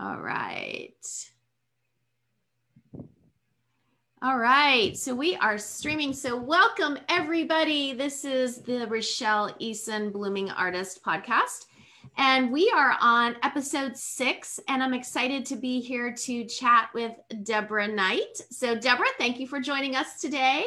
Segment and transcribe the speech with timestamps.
[0.00, 0.94] All right.
[4.22, 6.14] All right, so we are streaming.
[6.14, 7.92] So, welcome everybody.
[7.92, 11.66] This is the Rochelle Eason Blooming Artist podcast,
[12.16, 14.58] and we are on episode six.
[14.68, 17.12] And I'm excited to be here to chat with
[17.42, 18.38] Deborah Knight.
[18.50, 20.64] So, Deborah, thank you for joining us today.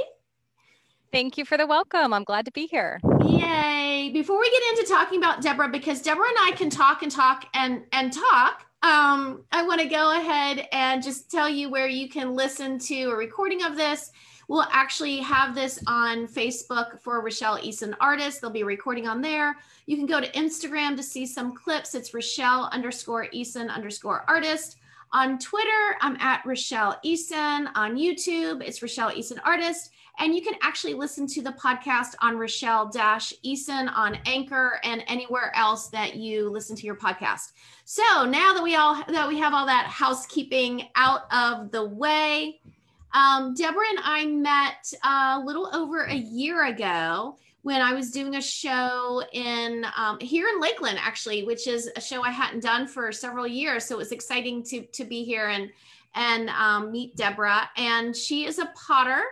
[1.12, 2.14] Thank you for the welcome.
[2.14, 3.00] I'm glad to be here.
[3.26, 4.12] Yay!
[4.14, 7.48] Before we get into talking about Deborah, because Deborah and I can talk and talk
[7.56, 12.10] and and talk, um, I want to go ahead and just tell you where you
[12.10, 14.12] can listen to a recording of this.
[14.50, 18.42] We'll actually have this on Facebook for Rochelle Eason Artist.
[18.42, 19.56] There'll be recording on there.
[19.86, 21.96] You can go to Instagram to see some clips.
[21.96, 24.80] It's Rochelle underscore Eason underscore artist.
[25.14, 27.70] On Twitter, I'm at Rochelle Eason.
[27.76, 29.92] On YouTube, it's Rochelle Eason Artist.
[30.20, 35.52] And you can actually listen to the podcast on Rochelle Eason on Anchor and anywhere
[35.56, 37.54] else that you listen to your podcast.
[37.86, 42.60] So now that we all that we have all that housekeeping out of the way,
[43.14, 48.36] um, Deborah and I met a little over a year ago when I was doing
[48.36, 52.88] a show in um, here in Lakeland, actually, which is a show I hadn't done
[52.88, 53.86] for several years.
[53.86, 55.72] So it was exciting to to be here and
[56.16, 57.70] and um, meet Deborah.
[57.78, 59.24] And she is a potter.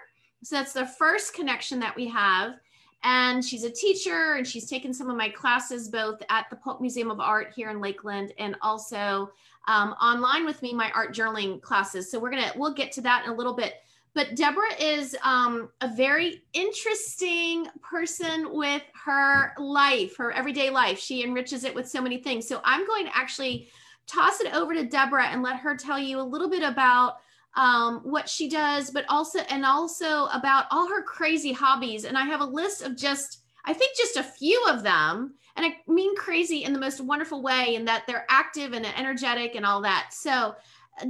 [0.43, 2.55] So that's the first connection that we have.
[3.03, 6.81] And she's a teacher and she's taken some of my classes both at the Polk
[6.81, 9.31] Museum of Art here in Lakeland and also
[9.67, 12.09] um, online with me, my art journaling classes.
[12.09, 13.75] So we're to, we'll get to that in a little bit.
[14.13, 20.99] But Deborah is um, a very interesting person with her life, her everyday life.
[20.99, 22.47] She enriches it with so many things.
[22.47, 23.69] So I'm going to actually
[24.07, 27.19] toss it over to Deborah and let her tell you a little bit about
[27.55, 32.05] um, what she does, but also and also about all her crazy hobbies.
[32.05, 35.35] And I have a list of just, I think, just a few of them.
[35.57, 39.55] And I mean crazy in the most wonderful way, in that they're active and energetic
[39.55, 40.09] and all that.
[40.11, 40.55] So,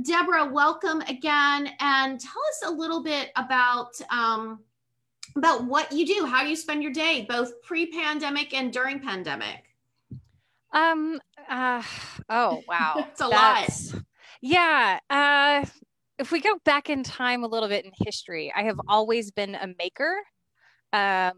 [0.03, 4.61] Deborah, welcome again, and tell us a little bit about um,
[5.35, 9.63] about what you do, how you spend your day, both pre-pandemic and during pandemic.
[10.71, 11.19] Um.
[11.49, 11.83] Uh,
[12.29, 14.03] oh wow, it's a That's, lot.
[14.41, 14.99] Yeah.
[15.09, 15.65] Uh,
[16.21, 19.55] if we go back in time a little bit in history, I have always been
[19.55, 20.15] a maker.
[20.93, 21.33] Um,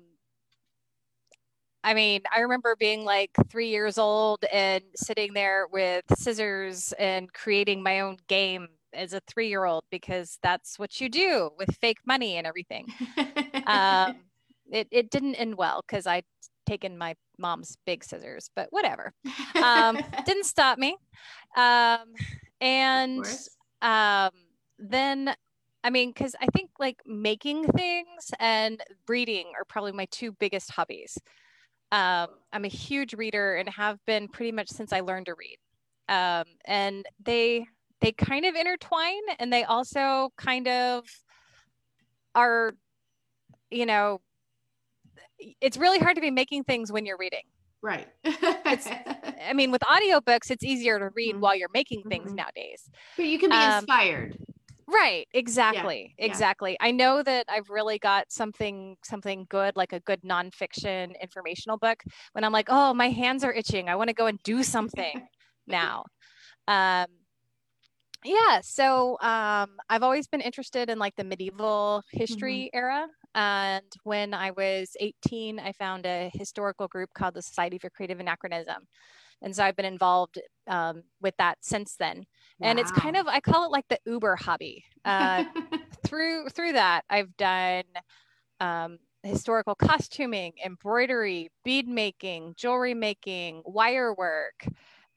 [1.85, 7.31] I mean, I remember being like three years old and sitting there with scissors and
[7.33, 11.75] creating my own game as a three year old because that's what you do with
[11.77, 12.85] fake money and everything.
[13.65, 14.15] um,
[14.71, 16.25] it, it didn't end well because I'd
[16.65, 19.13] taken my mom's big scissors, but whatever.
[19.55, 20.97] Um, didn't stop me.
[21.55, 22.13] Um,
[22.59, 23.25] and
[23.81, 24.31] um,
[24.79, 25.35] then
[25.83, 30.71] I mean, because I think like making things and reading are probably my two biggest
[30.71, 31.17] hobbies.
[31.91, 35.57] Um, I'm a huge reader and have been pretty much since I learned to read.
[36.07, 37.67] Um, and they
[38.01, 41.05] they kind of intertwine, and they also kind of
[42.35, 42.73] are,
[43.71, 44.19] you know,
[45.61, 47.43] it's really hard to be making things when you're reading.
[47.81, 48.07] Right.
[48.25, 51.41] I mean, with audiobooks, it's easier to read mm-hmm.
[51.41, 52.35] while you're making things mm-hmm.
[52.35, 52.89] nowadays.
[53.17, 54.37] But you can be um, inspired.
[54.93, 56.13] Right, exactly.
[56.19, 56.25] Yeah.
[56.25, 56.71] Exactly.
[56.71, 56.87] Yeah.
[56.87, 62.03] I know that I've really got something something good, like a good nonfiction informational book,
[62.33, 63.89] when I'm like, oh, my hands are itching.
[63.89, 65.27] I want to go and do something
[65.67, 66.03] now.
[66.67, 67.07] Um
[68.25, 72.77] yeah, so um I've always been interested in like the medieval history mm-hmm.
[72.77, 73.07] era.
[73.35, 78.19] And when I was 18, I found a historical group called the Society for Creative
[78.19, 78.83] Anachronism.
[79.41, 82.25] And so I've been involved um, with that since then.
[82.59, 82.69] Wow.
[82.69, 84.85] And it's kind of I call it like the Uber hobby.
[85.05, 85.45] Uh,
[86.05, 87.83] through through that, I've done
[88.59, 94.65] um, historical costuming, embroidery, bead making, jewelry making, wire work,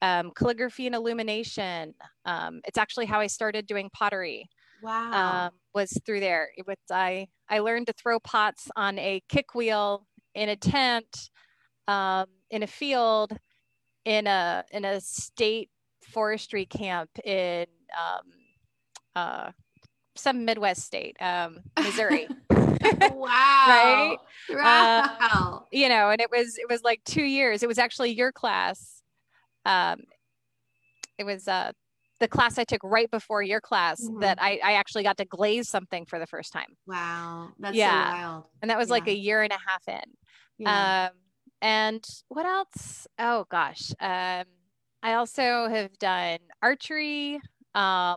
[0.03, 1.95] um, calligraphy and illumination.
[2.25, 4.49] Um, it's actually how I started doing pottery.
[4.83, 5.47] Wow.
[5.47, 6.51] Um, was through there.
[6.57, 11.31] It was I I learned to throw pots on a kick wheel in a tent
[11.89, 13.37] um, in a field
[14.05, 15.71] in a in a state
[16.13, 17.67] forestry camp in
[17.97, 18.33] um,
[19.15, 19.51] uh,
[20.17, 22.29] some Midwest state, um, Missouri.
[22.51, 23.27] wow!
[23.29, 24.17] right?
[24.51, 25.17] Wow!
[25.21, 27.63] Uh, you know, and it was it was like two years.
[27.63, 29.03] It was actually your class.
[29.65, 30.03] Um,
[31.19, 31.73] it was uh,
[32.21, 34.21] the class I took right before your class mm-hmm.
[34.21, 36.77] that I, I actually got to glaze something for the first time.
[36.87, 38.11] Wow, that's yeah.
[38.11, 38.45] so wild!
[38.63, 38.93] And that was yeah.
[38.93, 40.11] like a year and a half in.
[40.59, 41.11] Yeah.
[41.11, 41.17] Um,
[41.63, 43.07] and what else?
[43.19, 43.93] Oh gosh.
[44.01, 44.45] Um,
[45.07, 47.37] I also have done archery,
[47.77, 48.17] um,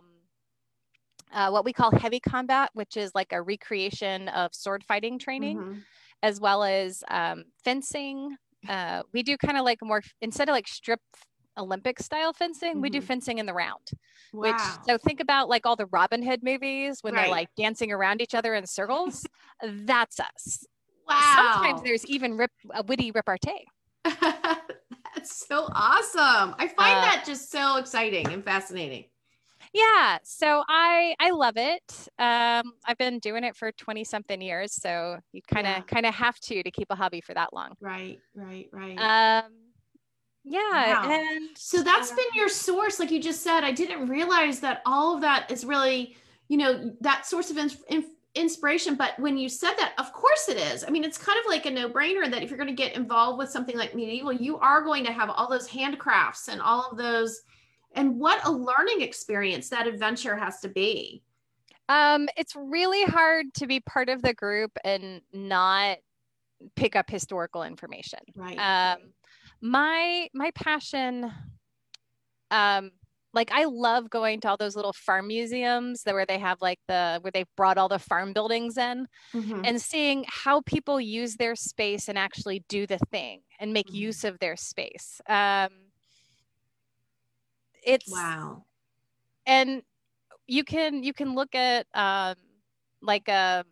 [1.32, 5.58] uh, what we call heavy combat, which is like a recreation of sword fighting training,
[5.58, 5.78] mm-hmm.
[6.24, 8.36] as well as um, fencing.
[8.68, 10.98] Uh, we do kind of like more instead of like strip
[11.56, 12.80] Olympic style fencing.
[12.80, 13.04] We do Mhm.
[13.04, 13.86] fencing in the round.
[14.32, 14.50] Wow.
[14.50, 17.22] Which so think about like all the Robin Hood movies when Right.
[17.22, 19.24] they're like dancing around each other in circles.
[19.62, 20.66] That's us.
[21.06, 21.52] wow.
[21.52, 23.66] Sometimes there's even rip, a witty repartee.
[25.20, 26.54] That's so awesome.
[26.58, 29.04] I find Uh, that just so exciting and fascinating.
[29.72, 32.08] Yeah, so I I love it.
[32.18, 35.82] Um, I've been doing it for 20 something years, so you kind of Yeah.
[35.86, 37.76] kind of have to to keep a hobby for that long.
[37.80, 39.10] Right, right, right.
[39.44, 39.72] Um,
[40.44, 41.04] yeah, Wow.
[41.04, 43.64] and So that's been your source, like you just said.
[43.64, 46.16] I didn't realize that all of that is really,
[46.48, 48.94] you know, that source of ins- in- inspiration.
[48.94, 50.84] But when you said that, of course it is.
[50.84, 52.94] I mean, it's kind of like a no brainer that if you're going to get
[52.96, 56.90] involved with something like medieval, you are going to have all those handcrafts and all
[56.90, 57.42] of those.
[57.94, 61.22] And what a learning experience that adventure has to be.
[61.88, 65.98] um, it's really hard to be part of the group and not
[66.76, 68.20] pick up historical information.
[68.36, 68.58] Right.
[68.58, 68.98] um
[69.62, 71.32] my my passion
[72.50, 72.90] um
[73.34, 76.80] like I love going to all those little farm museums that where they have like
[76.88, 79.64] the where they've brought all the farm buildings in Mhm.
[79.64, 83.94] and seeing how people use their space and actually do the thing and make Mhm.
[83.94, 85.20] use of their space.
[85.28, 85.70] Um
[87.84, 88.66] it's Wow.
[89.46, 89.82] and
[90.46, 92.36] you can you can look at um
[93.02, 93.64] like a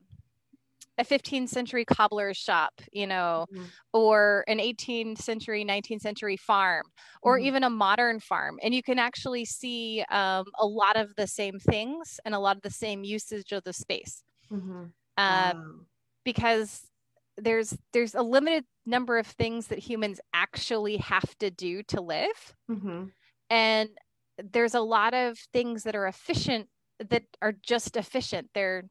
[0.99, 3.73] a 15th century cobbler's shop you know Mhm.
[3.93, 6.85] or an 18th century 19th century farm
[7.23, 7.49] or Mhm.
[7.49, 11.59] even a modern farm and you can actually see um, a lot of the same
[11.59, 14.93] things and a lot of the same usage of the space Mhm.
[15.17, 15.87] um, Wow.
[16.25, 16.91] because
[17.37, 22.55] there's there's a limited number of things that humans actually have to do to live
[22.69, 23.13] Mhm.
[23.51, 23.91] and
[24.39, 26.69] there's a lot of things that are efficient
[27.01, 28.85] that are just efficient they're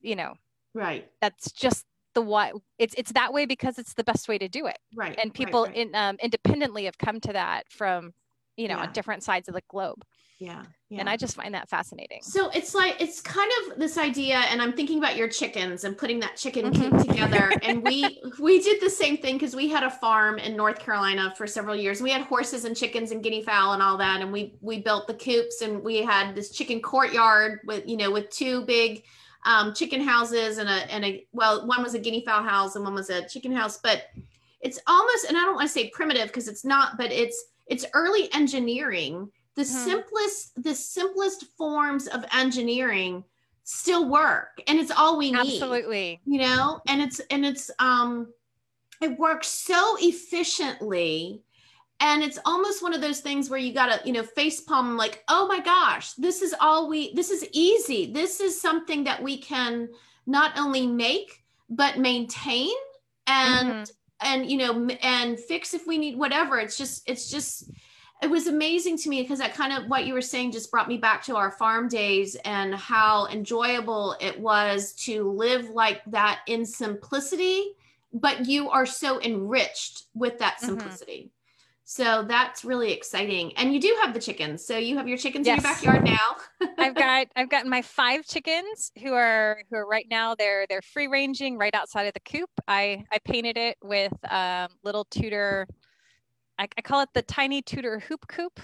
[0.00, 0.34] you know
[0.74, 1.08] Right.
[1.20, 1.84] that's just
[2.14, 5.18] the what it's it's that way because it's the best way to do it Right.
[5.22, 5.74] and people right.
[5.74, 8.12] in um, independently have come to that from
[8.56, 8.82] you know Yeah.
[8.86, 10.02] on different sides of the globe
[10.38, 10.64] yeah.
[10.90, 10.98] Yeah.
[11.00, 14.60] and i just find that fascinating So it's like it's kind of this idea, and
[14.60, 16.90] I'm thinking about your chickens and putting that chicken Mhm.
[16.90, 17.52] coop together.
[17.62, 21.32] And we we did the same thing because we had a farm in North Carolina
[21.38, 22.02] for several years.
[22.02, 25.06] We had horses and chickens and guinea fowl and all that, and we we built
[25.06, 29.04] the coops and we had this chicken courtyard with you know with two big
[29.44, 32.84] um, chicken houses and a and a well one was a guinea fowl house and
[32.84, 34.04] one was a chicken house, but
[34.60, 37.84] it's almost and I don't want to say primitive because it's not, but it's it's
[37.94, 39.30] early engineering.
[39.54, 39.66] The Mhm.
[39.66, 43.24] simplest the simplest forms of engineering
[43.64, 46.20] still work and it's all we need absolutely.
[46.24, 46.80] you know?
[46.88, 48.32] And it's and it's um
[49.00, 51.42] it works so efficiently
[52.02, 55.24] and it's almost one of those things where you gotta you know face palm like
[55.28, 59.38] oh my gosh this is all we this is easy this is something that we
[59.38, 59.88] can
[60.26, 62.74] not only make but maintain
[63.26, 63.90] and Mhm.
[64.20, 67.70] and you know and fix if we need whatever it's just it's just
[68.22, 70.86] it was amazing to me because that kind of what you were saying just brought
[70.86, 76.40] me back to our farm days and how enjoyable it was to live like that
[76.46, 77.74] in simplicity
[78.12, 80.66] but you are so enriched with that Mhm.
[80.66, 81.30] simplicity
[81.92, 83.52] so that's really exciting.
[83.58, 84.64] And you do have the chickens.
[84.64, 86.36] So you have your chickens in your backyard now.
[86.78, 90.80] I've got i've got my five chickens who are who are right now they're they're
[90.80, 92.48] free ranging right outside of the coop.
[92.66, 95.68] I i painted it with um little tudor
[96.58, 98.58] I, I call it the tiny tudor hoop coop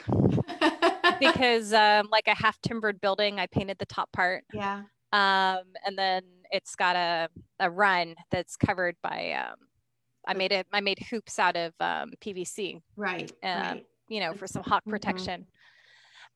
[1.21, 4.45] because um like a half timbered building i painted the top part.
[4.55, 4.85] Yeah.
[5.13, 7.29] Um and then it's got a
[7.61, 9.68] a run that's covered by um
[10.29, 14.35] i made it i made hoops out of um pvc right Um, right you know
[14.35, 14.91] for some hawk Mhm.
[14.91, 15.47] protection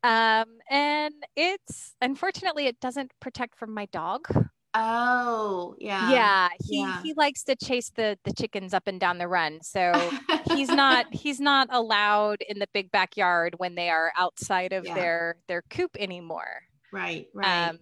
[0.05, 4.27] um and it's unfortunately it doesn't protect from my dog
[4.75, 7.03] oh yeah yeah he yeah.
[7.03, 10.15] he likes to chase the the chickens up and down the run so
[10.53, 14.95] he's not he's not allowed in the big backyard when they are outside of Yeah.
[14.95, 17.79] their their coop anymore right right um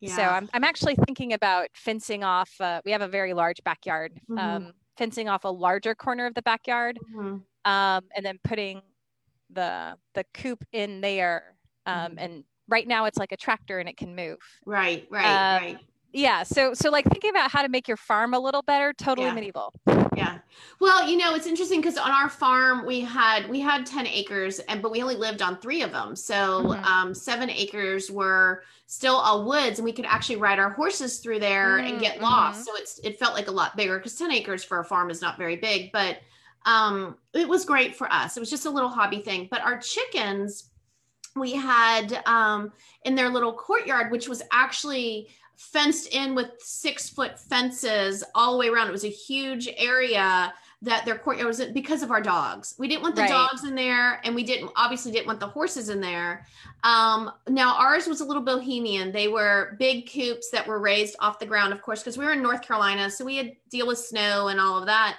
[0.00, 0.14] yeah.
[0.14, 2.50] So I'm, I'm actually thinking about fencing off.
[2.60, 4.12] Uh, we have a very large backyard.
[4.28, 4.38] Mhm.
[4.38, 7.46] Um, fencing off a larger corner of the backyard, Mhm.
[7.64, 8.82] um, and then putting
[9.50, 11.56] the the coop in there.
[11.86, 12.18] Um, Mhm.
[12.18, 14.38] And right now it's like a tractor and it can move.
[14.64, 15.78] right right Um, right
[16.16, 16.44] Yeah.
[16.44, 18.92] So so like thinking about how to make your farm a little better.
[18.94, 19.34] Totally Yeah.
[19.34, 19.72] medieval.
[20.16, 20.38] yeah
[20.80, 24.60] well you know it's interesting because on our farm we had we had 10 acres
[24.60, 26.84] and but we only lived on three of them so Mhm.
[26.86, 31.38] um seven acres were still all woods and we could actually ride our horses through
[31.40, 34.32] there and get Mm, lost so it's it felt like a lot bigger because 10
[34.32, 36.16] acres for a farm is not very big but
[36.64, 39.78] um it was great for us it was just a little hobby thing but our
[39.78, 40.70] chickens
[41.34, 42.72] we had um
[43.04, 48.58] in their little courtyard which was actually fenced in with six foot fences all the
[48.58, 48.88] way around.
[48.88, 50.52] It was a huge area.
[50.82, 52.74] that their courtyard was because of our dogs.
[52.78, 53.30] We didn't want the Right.
[53.30, 56.46] dogs in there, and we didn't obviously didn't want the horses in there.
[56.84, 59.10] Um, now ours was a little bohemian.
[59.10, 62.32] They were big coops that were raised off the ground, of course, because we were
[62.32, 65.16] in North Carolina, so we had deal with snow and all of that.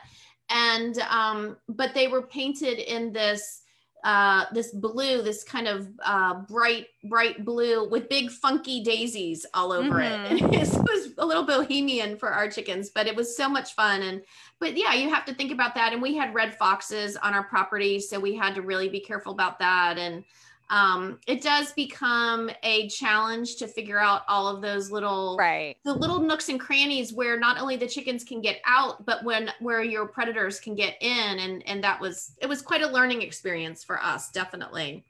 [0.52, 3.64] And um, but they were painted in this
[4.08, 9.74] uh, this blue, this kind of uh, bright, bright blue with big funky daisies all
[9.74, 10.32] over Mhm.
[10.32, 10.42] it.
[10.44, 14.02] And it was a little bohemian for our chickens, but it was so much fun.
[14.04, 14.22] And
[14.62, 15.92] but yeah, you have to think about that.
[15.92, 19.34] And we had red foxes on our property, so we had to really be careful
[19.34, 19.98] about that.
[19.98, 20.24] And
[20.70, 25.78] um, it does become a challenge to figure out all of those little Right.
[25.86, 29.52] the little nooks and crannies where not only the chickens can get out but when
[29.60, 33.22] where your predators can get in and and that was it was quite a learning
[33.22, 35.06] experience for us definitely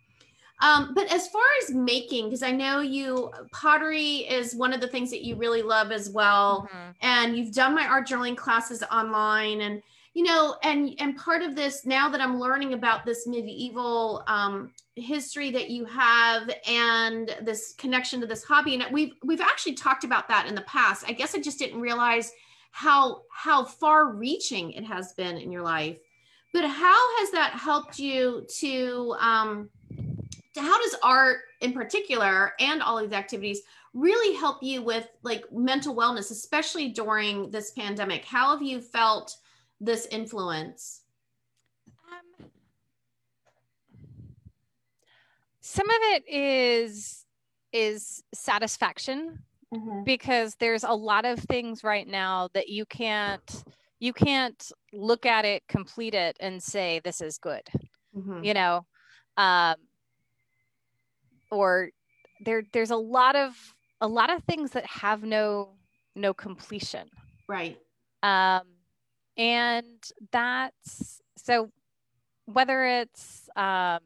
[0.59, 4.87] um, but as far as making because i know you pottery is one of the
[4.87, 6.95] things that you really love as well Mhm.
[7.01, 9.81] and you've done my art journaling classes online and
[10.17, 14.73] you know and and part of this now that i'm learning about this medieval um,
[14.95, 20.03] history that you have and this connection to this hobby and we've we've actually talked
[20.03, 21.05] about that in the past.
[21.07, 22.31] I guess i just didn't realize
[22.71, 25.97] how how far reaching it has been in your life.
[26.51, 29.69] But how has that helped you to um
[30.55, 33.61] to how does art in particular and all these activities
[33.93, 38.25] really help you with like mental wellness especially during this pandemic?
[38.25, 39.37] How have you felt
[39.79, 41.03] this influence?
[42.11, 42.49] Um,
[45.61, 47.25] some of it is
[47.73, 49.39] is satisfaction
[50.05, 53.63] because there's a lot of things right now that you can't
[53.99, 57.63] you can't look at it complete it and say this is good
[58.15, 58.45] Mhm.
[58.45, 58.85] you know?
[59.35, 59.75] Um
[61.51, 61.89] or
[62.45, 63.53] there there's a lot of
[64.01, 65.77] a lot of things that have no
[66.15, 67.09] no completion.
[67.47, 67.77] Right.
[68.23, 68.76] Um
[69.37, 69.85] and
[70.31, 71.69] that's so
[72.45, 73.99] whether it's um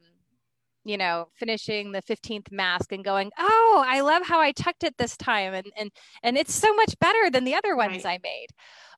[0.83, 4.97] you know finishing the 15th mask and going oh i love how i tucked it
[4.97, 5.91] this time and and
[6.23, 8.13] and it's so much better than the other ones Right.
[8.13, 8.47] i made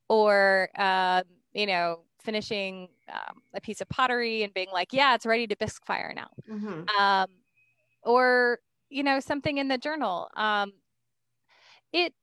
[0.09, 1.23] or um
[1.53, 5.57] you know finishing um, a piece of pottery and being like yeah it's ready to
[5.57, 6.87] bisque fire now Mhm.
[6.97, 7.27] um,
[8.01, 8.59] or
[8.89, 10.71] you know something in the journal um,
[11.91, 12.13] it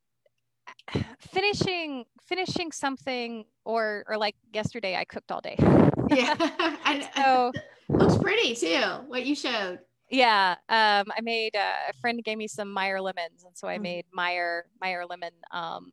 [1.18, 5.56] finishing finishing something or or like yesterday i cooked all day.
[6.10, 6.34] Yeah.
[6.84, 7.52] And so
[7.88, 9.80] looks pretty too what you showed.
[10.10, 13.78] Yeah um, i made uh, a friend gave me some meyer lemons and so i
[13.78, 13.82] Mhm.
[13.82, 15.92] made meyer meyer lemon um,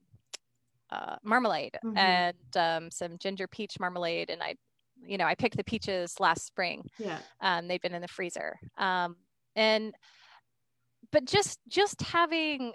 [0.89, 1.97] uh, marmalade Mhm.
[1.97, 4.55] and um, some ginger peach marmalade and i
[5.05, 6.83] you know i picked the peaches last spring.
[6.97, 7.19] Yeah.
[7.41, 8.57] Um, they've been in the freezer.
[8.77, 9.17] Um,
[9.55, 9.93] and
[11.11, 12.73] but just just having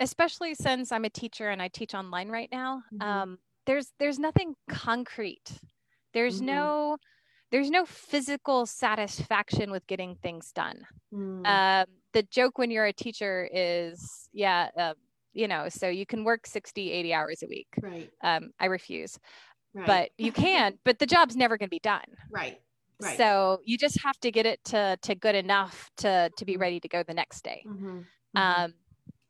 [0.00, 3.02] especially since i'm a teacher and i teach online right now Mhm.
[3.02, 5.60] um, there's there's nothing concrete
[6.14, 6.44] there's Mhm.
[6.46, 6.96] no
[7.50, 11.44] there's no physical satisfaction with getting things done Mm.
[11.46, 14.94] um, the joke when you're a teacher is yeah uh,
[15.32, 19.18] you know so you can work 60 80 hours a week right um, i refuse
[19.74, 22.60] right but you can but the job's never going to be done right
[23.00, 26.56] right so you just have to get it to to good enough to to be
[26.56, 26.60] Mhm.
[26.60, 27.64] ready to go the next day.
[27.64, 28.06] Mhm.
[28.34, 28.66] Mhm.
[28.66, 28.74] Um,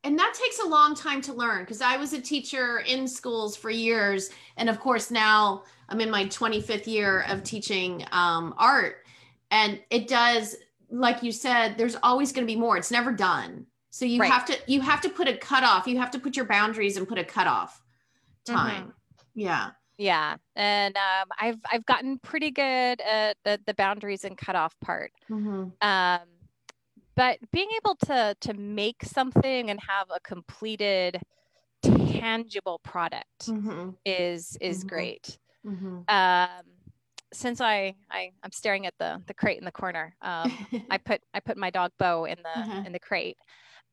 [0.03, 3.55] and that takes a long time to learn because I was a teacher in schools
[3.55, 9.03] for years, and of course now I'm in my 25th year of teaching um, art,
[9.51, 10.55] and it does,
[10.89, 12.77] like you said, there's always going to be more.
[12.77, 14.31] It's never done, so you Right.
[14.31, 15.87] have to you have to put a cutoff.
[15.87, 17.81] You have to put your boundaries and put a cutoff
[18.47, 18.55] Mm-hmm.
[18.55, 18.93] time.
[19.35, 19.71] Yeah.
[19.97, 25.11] yeah, and um, I've I've gotten pretty good at the, the boundaries and cutoff part.
[25.29, 25.71] Mhm.
[25.81, 26.19] Um,
[27.15, 31.21] but being able to to make something and have a completed,
[31.81, 33.95] tangible product Mhm.
[34.05, 34.87] is is Mhm.
[34.87, 35.39] great.
[35.65, 36.09] Mhm.
[36.09, 36.65] Um,
[37.33, 40.49] since I, I I'm staring at the the crate in the corner, um,
[40.91, 42.83] I put I put my dog Bo in the Uh-huh.
[42.85, 43.37] in the crate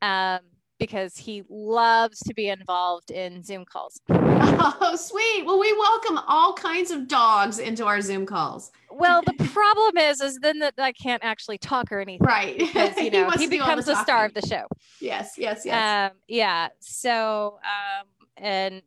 [0.03, 0.41] um,
[0.79, 4.01] because he loves to be involved in Zoom calls.
[4.09, 5.45] Oh, sweet.
[5.47, 8.71] Well, we welcome all kinds of dogs into our Zoom calls.
[8.91, 12.59] Well, the problem is is then that I can't actually talk or anything Right.
[12.59, 14.67] because you He know he, the becomes the star of the show.
[15.01, 16.11] Yes, yes, yes.
[16.13, 16.69] Um, yeah.
[16.81, 18.07] So um,
[18.37, 18.83] and.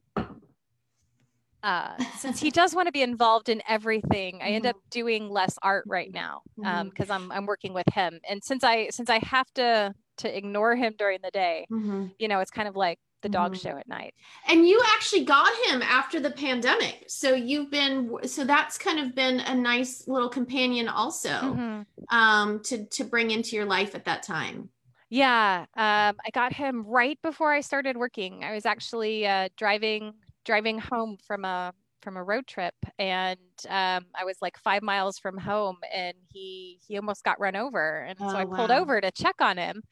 [1.61, 5.57] Uh, since he does want to be involved in everything, I end up doing less
[5.61, 9.51] art right now because I'm I'm working with him, and since I since I have
[9.55, 12.11] to to ignore him during the day, Mhm.
[12.19, 13.55] you know, it's kind of like the dog Mhm.
[13.55, 14.13] show at night.
[14.47, 17.05] And you actually got him after the pandemic.
[17.07, 21.85] So you've been so that's kind of been a nice little companion also Mhm.
[22.09, 24.71] um to to bring into your life at that time.
[25.09, 28.43] Yeah, um, I got him right before I started working.
[28.43, 30.13] I was actually uh, driving
[30.45, 33.37] driving home from a from a road trip, and
[33.67, 38.01] um, I was like five miles from home, and he he almost got run over,
[38.01, 38.55] and oh, so I wow.
[38.55, 39.83] pulled over to check on him,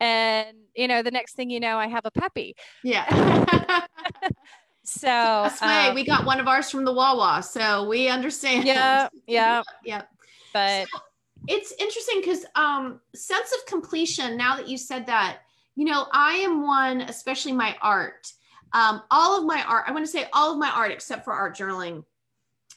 [0.00, 2.54] and you know the next thing you know, I have a puppy.
[2.82, 3.80] Yeah.
[4.84, 8.66] so um, we got one of ours from the Wawa, so we understand.
[8.66, 10.02] Yeah, yeah, yeah.
[10.52, 11.00] But so
[11.48, 14.36] it's interesting because um, sense of completion.
[14.36, 15.38] Now that you said that,
[15.76, 18.32] you know, I am one, especially my art.
[18.72, 21.32] Um, all of my art, I want to say all of my art except for
[21.32, 22.04] art journaling,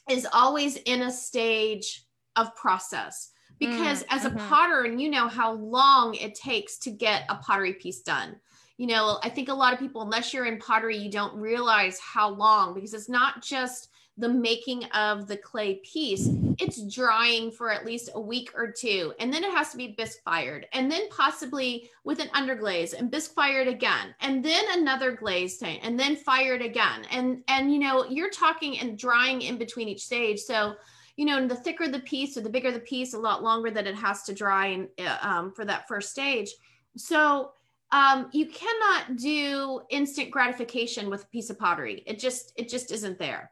[0.08, 2.04] is always in a stage
[2.36, 4.48] of process because mm, as a mm-hmm.
[4.48, 8.36] potter and you know how long it takes to get a pottery piece done
[8.78, 12.00] you know i think a lot of people unless you're in pottery you don't realize
[12.00, 13.89] how long because it's not just
[14.20, 19.14] the making of the clay piece, it's drying for at least a week or two.
[19.18, 23.10] And then it has to be bisque fired and then possibly with an underglaze and
[23.10, 24.14] bisque fired again.
[24.20, 27.06] And then another glaze tank and then fired again.
[27.10, 30.40] And, and, you know, you're talking and drying in between each stage.
[30.40, 30.74] So,
[31.16, 33.86] you know, the thicker the piece or the bigger the piece, a lot longer that
[33.86, 36.50] it has to dry and uh, um, for that first stage.
[36.96, 37.52] So,
[37.92, 42.04] um, you cannot do instant gratification with a piece of pottery.
[42.06, 43.50] It just, it just isn't there.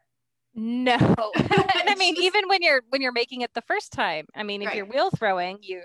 [0.59, 0.97] No.
[1.37, 4.69] I mean, even when you're when you're making it the first time, I mean, if
[4.69, 4.77] right.
[4.77, 5.83] you're wheel throwing, you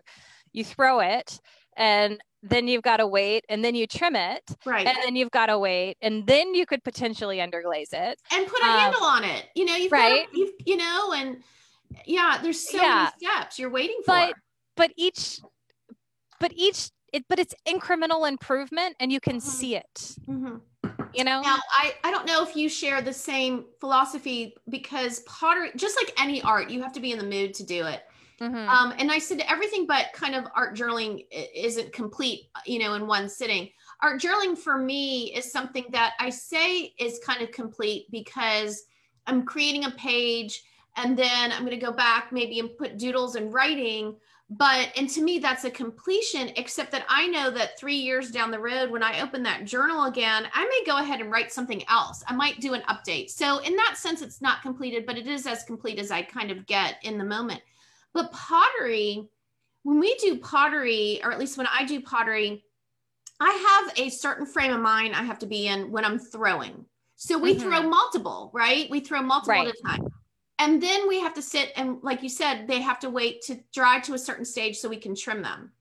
[0.52, 1.40] you throw it
[1.78, 5.32] and then you've got to wait and then you trim it right and then you've
[5.32, 9.04] got to wait and then you could potentially underglaze it and put a um, handle
[9.04, 11.38] on it you know you've right got, you've, you know and
[12.06, 13.10] yeah there's so yeah.
[13.20, 14.36] many steps you're waiting for but
[14.76, 15.40] but each
[16.40, 19.50] but each it but it's incremental improvement and you can mm-hmm.
[19.50, 20.58] see it mm-hmm
[21.14, 21.42] you know?
[21.42, 26.14] Now i i don't know if you share the same philosophy because pottery just like
[26.22, 28.04] any art you have to be in the mood to do it.
[28.42, 28.68] Mm-hmm.
[28.68, 33.08] um, and i said everything but kind of art journaling isn't complete you know in
[33.08, 33.70] one sitting.
[34.02, 38.84] Art journaling for me is something that i say is kind of complete because
[39.28, 40.64] i'm creating a page
[40.98, 44.16] and then i'm going to go back maybe and put doodles and writing
[44.50, 48.52] but and to me that's a completion except that i know that three years down
[48.52, 51.84] the road when i open that journal again i may go ahead and write something
[51.90, 52.24] else.
[52.28, 53.30] I might do an update.
[53.30, 56.52] So in that sense it's not completed but it is as complete as i kind
[56.52, 57.62] of get in the moment.
[58.14, 59.28] But pottery
[59.84, 62.64] when we do pottery or at least when i do pottery
[63.40, 66.86] i have a certain frame of mind i have to be in when i'm throwing.
[67.16, 67.62] So we mm-hmm.
[67.62, 68.90] throw multiple right?
[68.90, 69.68] We throw multiple right.
[69.68, 70.13] at a time
[70.64, 73.60] and then we have to sit and like you said they have to wait to
[73.74, 75.74] dry to a certain stage so we can trim them.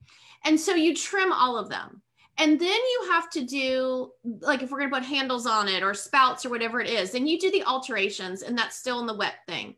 [0.43, 2.01] And so you trim all of them.
[2.37, 5.83] And then you have to do like if we're going to put handles on it
[5.83, 9.07] or spouts or whatever it is then you do the alterations and that's still in
[9.07, 9.75] the wet thing.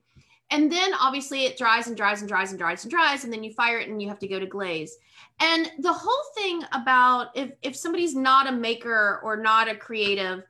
[0.49, 3.43] And then obviously it dries and dries and dries and dries and dries and then
[3.43, 4.97] you fire it and you have to go to glaze.
[5.39, 10.41] And the whole thing about if if somebody's not a maker or not a creative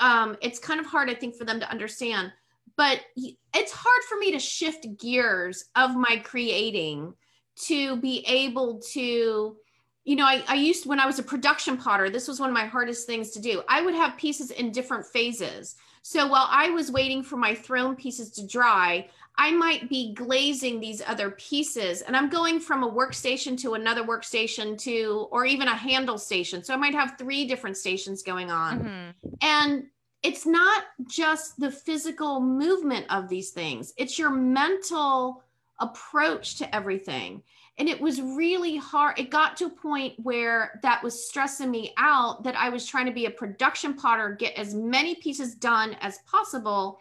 [0.00, 2.32] um, it's kind of hard i think for them to understand
[2.76, 7.14] but it's hard for me to shift gears of my creating
[7.54, 9.56] to be able to
[10.04, 12.54] you know I, I used when i was a production potter this was one of
[12.54, 13.62] my hardest things to do.
[13.68, 15.76] I would have pieces in different phases.
[16.02, 19.08] So while i was waiting for my thrown pieces to dry
[19.38, 24.02] i might be glazing these other pieces and i'm going from a workstation to another
[24.02, 26.64] workstation to or even a handle station.
[26.64, 28.80] So i might have three different stations going on.
[28.80, 29.34] Mm-hmm.
[29.42, 29.84] and
[30.22, 35.42] it's not just the physical movement of these things, it's your mental
[35.80, 37.42] approach to everything.
[37.78, 39.18] And it was really hard.
[39.18, 43.06] It got to a point where that was stressing me out that I was trying
[43.06, 47.00] to be a production potter, get as many pieces done as possible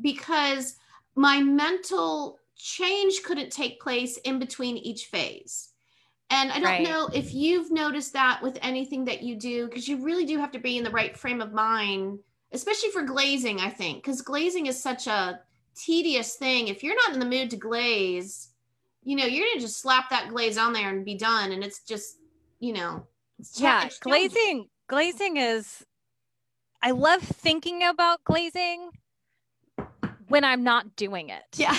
[0.00, 0.76] because
[1.14, 5.70] my mental change couldn't take place in between each phase.
[6.30, 6.82] And I don't right.
[6.82, 10.50] know if you've noticed that with anything that you do, because you really do have
[10.52, 12.18] to be in the right frame of mind
[12.52, 15.40] especially for glazing, I think, because glazing is such a
[15.74, 16.68] tedious thing.
[16.68, 18.48] If you're not in the mood to glaze,
[19.02, 21.52] you know, you're gonna just slap that glaze on there and be done.
[21.52, 22.16] And it's just,
[22.58, 23.06] you know,
[23.54, 24.68] yeah, glazing.
[24.88, 25.84] Glazing is.
[26.82, 28.90] I love thinking about glazing
[30.28, 31.42] when I'm not doing it.
[31.56, 31.76] Yeah.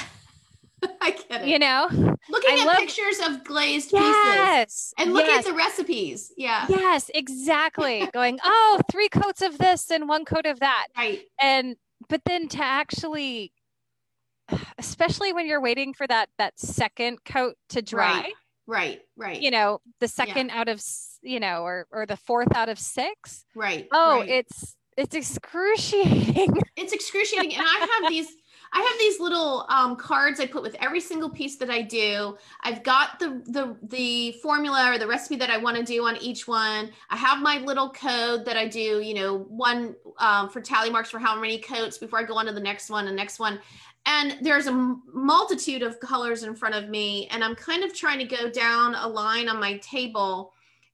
[1.01, 1.47] I get it.
[1.47, 2.77] You know, looking I at love...
[2.77, 5.45] pictures of glazed yes, pieces and looking yes.
[5.45, 6.31] at the recipes.
[6.37, 6.65] Yeah.
[6.69, 8.07] Yes, exactly.
[8.13, 10.87] Going, oh, three coats of this and one coat of that.
[10.95, 11.21] Right.
[11.41, 11.75] And
[12.09, 13.51] but then to actually,
[14.77, 18.21] especially when you're waiting for that that second coat to dry.
[18.21, 18.33] Right.
[18.69, 19.01] Right.
[19.15, 19.41] Right.
[19.41, 20.59] You know, the second yeah.
[20.59, 20.81] out of
[21.21, 23.45] you know, or or the fourth out of six.
[23.55, 23.87] Right.
[23.91, 24.29] Oh, right.
[24.29, 26.61] it's it's excruciating.
[26.75, 28.27] It's excruciating, and I have these
[28.73, 32.37] I have these little um, cards I put with every single piece that I do.
[32.61, 36.17] I've got the the the formula or the recipe that I want to do on
[36.17, 36.91] each one.
[37.09, 38.99] I have my little code that I do.
[38.99, 42.45] You know, one um, for tally marks for how many coats before I go on
[42.45, 43.59] to the next one and next one.
[44.05, 44.71] And there's a
[45.13, 48.95] multitude of colors in front of me, and I'm kind of trying to go down
[48.95, 50.53] a line on my table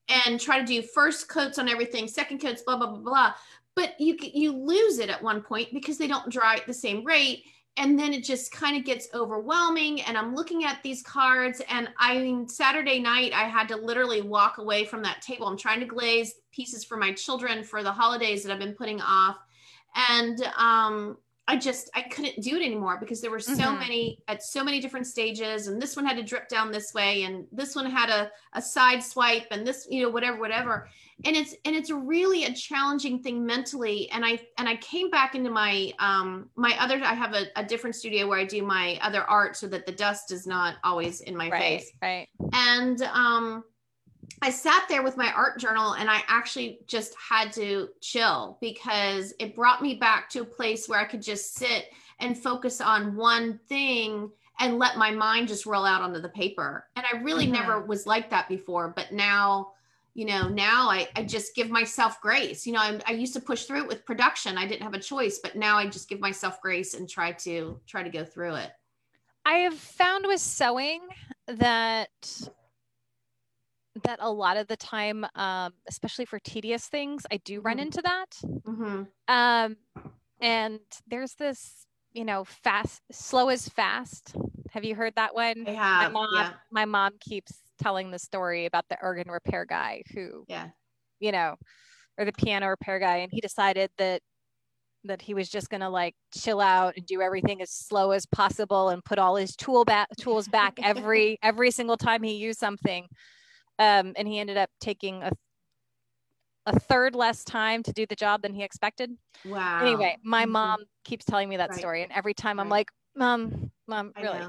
[0.10, 3.34] and try to do first coats on everything, second coats, blah blah blah blah.
[3.76, 7.04] But you you lose it at one point because they don't dry at the same
[7.04, 7.46] rate,
[7.78, 10.02] and then it just kind of gets overwhelming.
[10.02, 14.22] And I'm looking at these cards, and I mean Saturday night I had to literally
[14.22, 15.48] walk away from that table.
[15.48, 19.02] I'm trying to glaze pieces for my children for the holidays that I've been putting
[19.02, 19.38] off,
[19.96, 23.80] and um, I just I couldn't do it anymore because there were so mm-hmm.
[23.80, 27.24] many at so many different stages and this one had to drip down this way
[27.24, 30.88] and this one had a, a side swipe and this you know whatever whatever.
[31.26, 34.10] And it's and it's really a challenging thing mentally.
[34.12, 37.64] And I and I came back into my um my other I have a, a
[37.64, 41.22] different studio where I do my other art so that the dust is not always
[41.22, 41.92] in my right, face.
[42.02, 42.30] right.
[42.54, 43.66] And um
[44.42, 49.34] I sat there with my art journal and I actually just had to chill because
[49.40, 53.16] it brought me back to a place where I could just sit and focus on
[53.16, 56.86] one thing and let my mind just roll out onto the paper.
[56.96, 57.54] And I really mm-hmm.
[57.54, 59.72] never was like that before, but now,
[60.14, 62.68] you know, now I, I just give myself grace.
[62.68, 64.58] You know, I, I used to push through it with production.
[64.58, 67.80] I didn't have a choice, but now I just give myself grace and try to
[67.88, 68.72] try to go through it.
[69.46, 71.02] I have found with sewing
[71.48, 72.10] that
[74.04, 77.84] that a lot of the time, um, especially for tedious things, I do run mm-hmm.
[77.84, 78.38] into that.
[78.44, 79.04] Mm-hmm.
[79.28, 79.78] Um,
[80.42, 84.36] and there's this, you know, fast, slow is fast.
[84.72, 85.66] Have you heard that one?
[85.68, 86.12] I have.
[86.12, 86.52] My mom, yeah.
[86.72, 90.70] my mom keeps telling the story about the organ repair guy who, yeah,
[91.20, 91.56] you know,
[92.18, 94.22] or the piano repair guy, and he decided that
[95.06, 98.90] that he was just gonna like chill out and do everything as slow as possible
[98.90, 103.08] and put all his tool back tools back every every single time he used something
[103.80, 105.32] um, and he ended up taking a
[106.66, 109.12] a third less time to do the job than he expected.
[109.44, 109.82] Wow.
[109.82, 110.54] Anyway, my mm-hmm.
[110.54, 111.80] mom keeps telling me that right.
[111.80, 112.64] story, and every time right.
[112.64, 114.40] I'm like, "Mom, mom, really?"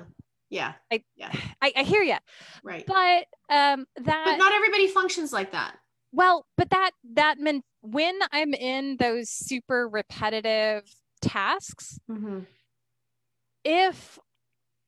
[0.50, 0.74] Yeah.
[0.92, 1.32] I, yeah.
[1.60, 2.16] I, I hear you.
[2.62, 2.84] Right.
[2.86, 4.24] But um, that.
[4.24, 5.76] But not everybody functions like that.
[6.12, 10.84] Well, but that that meant when I'm in those super repetitive
[11.20, 12.40] tasks, mm-hmm.
[13.64, 14.18] if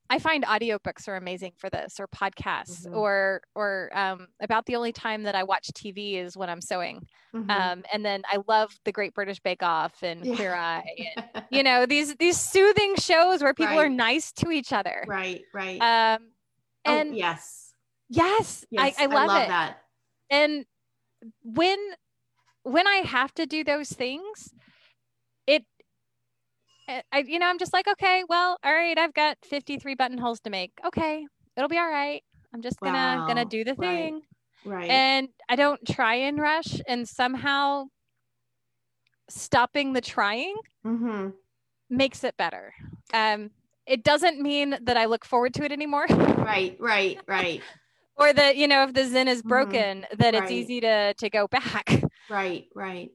[0.08, 2.96] I find audiobooks are amazing for this or podcasts mm-hmm.
[2.96, 7.06] or or um, about the only time that I watch TV is when I'm sewing.
[7.34, 7.50] Mm-hmm.
[7.50, 10.36] Um, and then I love the Great British Bake Off and yeah.
[10.36, 10.84] Queer Eye
[11.16, 13.86] and you know these these soothing shows where people right.
[13.86, 15.04] are nice to each other.
[15.06, 15.80] Right, right.
[15.80, 16.28] Um,
[16.86, 17.72] oh, and oh, yes.
[18.08, 19.48] Yes, yes I, I, love, I love it.
[19.48, 19.76] that.
[20.30, 20.64] And
[21.42, 21.78] when
[22.62, 24.52] when I have to do those things,
[26.88, 30.50] I, you know, I'm just like, okay, well, all right, I've got 53 buttonholes to
[30.50, 30.72] make.
[30.84, 32.22] Okay, it'll be all right.
[32.54, 33.26] I'm just gonna wow.
[33.26, 34.22] gonna do the thing.
[34.64, 34.78] Right.
[34.78, 34.90] right.
[34.90, 37.86] And I don't try and rush, and somehow
[39.28, 40.54] stopping the trying
[40.86, 41.30] mm-hmm.
[41.90, 42.72] makes it better.
[43.12, 43.50] Um,
[43.86, 46.06] it doesn't mean that I look forward to it anymore.
[46.08, 47.62] right, right, right.
[48.16, 49.48] or that you know, if the Zen is mm-hmm.
[49.48, 50.16] broken, mm-hmm.
[50.18, 50.42] that right.
[50.42, 52.02] it's easy to to go back.
[52.30, 53.10] Right, right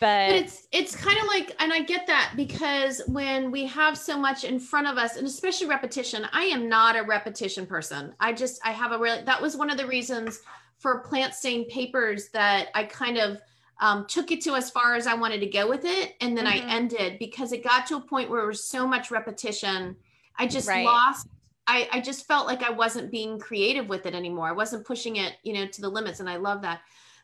[0.00, 3.96] but, but it's it's kind of like and i get that because when we have
[3.96, 8.14] so much in front of us and especially repetition i am not a repetition person
[8.18, 10.40] i just i have a really that was one of the reasons
[10.78, 13.40] for plant stained papers that i kind of
[13.82, 16.46] um, took it to as far as i wanted to go with it and then
[16.46, 16.68] mm-hmm.
[16.68, 19.96] i ended because it got to a point where it was so much repetition
[20.38, 20.84] i just right.
[20.84, 21.28] lost
[21.66, 25.16] I, I just felt like i wasn't being creative with it anymore i wasn't pushing
[25.16, 26.80] it you know to the limits and i love that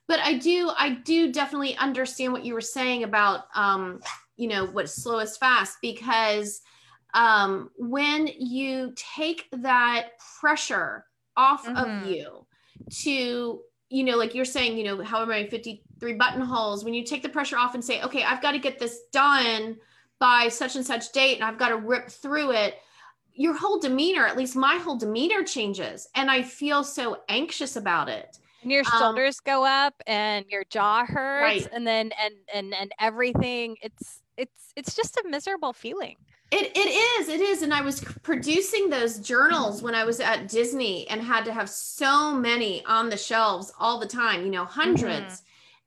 [0.08, 4.00] but I do I do definitely understand what you were saying about um,
[4.36, 6.60] you know what's slow is fast because
[7.14, 11.04] um, when you take that pressure
[11.36, 11.76] off mm-hmm.
[11.76, 12.46] of you
[12.90, 17.22] to you know like you're saying you know however many 53 buttonholes when you take
[17.22, 19.76] the pressure off and say okay I've got to get this done
[20.18, 22.76] by such and such date and I've got to rip through it
[23.32, 28.08] your whole demeanor at least my whole demeanor changes and I feel so anxious about
[28.08, 31.68] it and your um, shoulders um, go up and your jaw hurts right.
[31.72, 36.16] and then and and and everything it's it's it's just a miserable feeling.
[36.50, 40.46] It, it is it is and i was producing those journals when i was at
[40.46, 44.64] disney and had to have so many on the shelves all the time you know
[44.64, 45.34] 100s mm-hmm.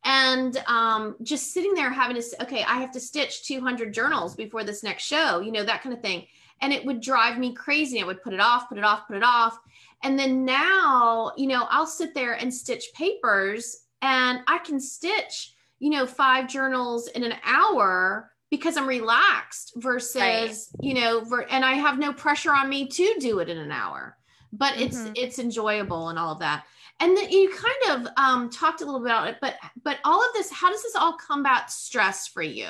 [0.04, 4.65] and um, just sitting there having to okay i have to stitch 200 journals before
[4.65, 6.26] this next show you know that kind of thing.
[6.62, 8.02] And it would drive me crazy.
[8.02, 9.60] I would put it off put it off put it off
[10.03, 15.53] and then now, you know, I'll sit there and stitch papers and I can stitch,
[15.79, 20.55] you know, five journals in an hour because I'm relaxed versus, right.
[20.81, 23.71] you know, ver- and I have no pressure on me to do it in an
[23.71, 24.17] hour.
[24.51, 24.83] But mm-hmm.
[24.83, 26.63] it's it's enjoyable and all of that.
[27.01, 30.21] And then you kind of um, talked a little bit about it, but but all
[30.21, 32.67] of this, how does this all combat stress for you?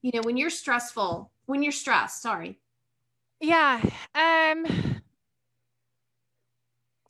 [0.00, 2.58] You know, when you're stressful, when you're stressed, sorry.
[3.40, 3.80] Yeah.
[4.14, 4.91] Um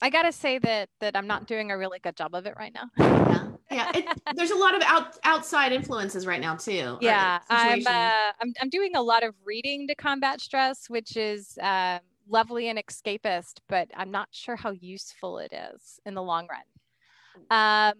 [0.03, 2.75] I gotta say that that I'm not doing a really good job of it right
[2.75, 2.91] now.
[2.99, 3.91] yeah, yeah.
[3.95, 6.99] It, there's a lot of out, outside influences right now too.
[7.01, 11.57] Yeah, I'm, uh, I'm I'm doing a lot of reading to combat stress, which is
[11.63, 16.49] um, lovely and escapist, but I'm not sure how useful it is in the long
[16.51, 17.93] run.
[17.93, 17.95] Um,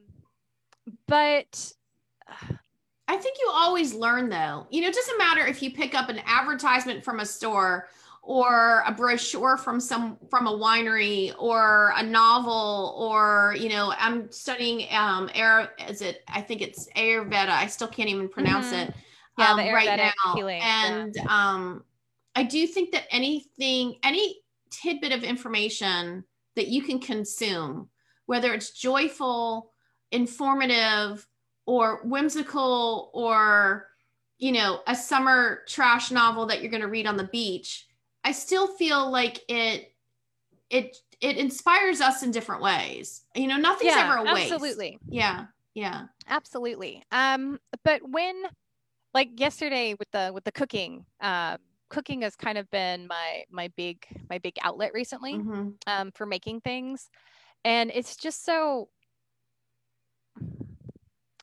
[1.07, 1.73] but
[3.07, 4.67] I think you always learn though.
[4.71, 7.89] You know, it doesn't matter if you pick up an advertisement from a store
[8.23, 14.31] or a brochure from some from a winery or a novel or you know i'm
[14.31, 18.91] studying um air is it i think it's ayurveda i still can't even pronounce mm-hmm.
[18.91, 18.95] it
[19.39, 21.25] yeah, um, right now healing, and yeah.
[21.29, 21.83] um
[22.37, 24.39] i do think that anything any
[24.71, 26.23] tidbit of information
[26.55, 27.89] that you can consume
[28.27, 29.73] whether it's joyful
[30.13, 31.27] informative
[31.67, 33.89] or whimsical or
[34.39, 37.89] you know a summer trash novel that you're going to read on the beach
[38.25, 39.93] I still feel like it
[40.71, 43.23] it it inspires us in different ways.
[43.35, 44.53] You know, nothing's yeah, ever a waste.
[44.53, 44.99] Absolutely.
[45.09, 45.47] Yeah.
[45.75, 46.05] Yeah.
[46.29, 47.03] Absolutely.
[47.13, 48.43] Um, but when
[49.15, 51.59] like yesterday with the with the cooking, um,
[51.89, 55.71] cooking has kind of been my my big my big outlet recently mm-hmm.
[55.87, 57.09] um, for making things,
[57.65, 58.89] and it's just so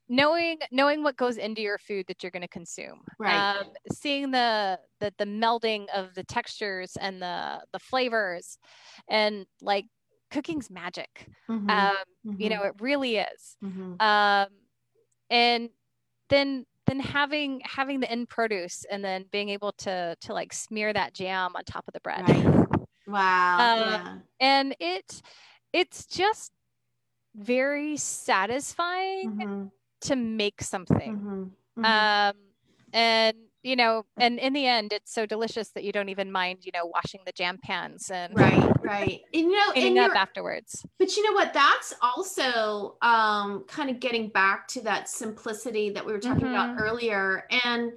[0.09, 4.31] knowing knowing what goes into your food that you're going to consume right um, seeing
[4.31, 8.57] the, the the melding of the textures and the the flavors
[9.07, 9.85] and like
[10.31, 11.69] cooking's magic mm-hmm.
[11.69, 11.95] Um,
[12.25, 12.41] mm-hmm.
[12.41, 14.01] you know it really is mm-hmm.
[14.01, 14.47] um,
[15.29, 15.69] and
[16.29, 20.91] then then having having the end produce and then being able to to like smear
[20.91, 22.79] that jam on top of the bread right.
[23.07, 24.15] wow um, yeah.
[24.39, 25.21] and it
[25.71, 26.51] it's just
[27.35, 29.65] very satisfying mm-hmm
[30.01, 31.15] to make something.
[31.15, 31.43] Mm-hmm.
[31.83, 31.85] Mm-hmm.
[31.85, 32.35] Um,
[32.93, 36.59] and you know, and in the end, it's so delicious that you don't even mind,
[36.61, 40.85] you know, washing the jam pans and right, right, and you know, cleaning up afterwards.
[40.97, 41.53] But you know what?
[41.53, 46.53] That's also um, kind of getting back to that simplicity that we were talking mm-hmm.
[46.53, 47.91] about earlier, and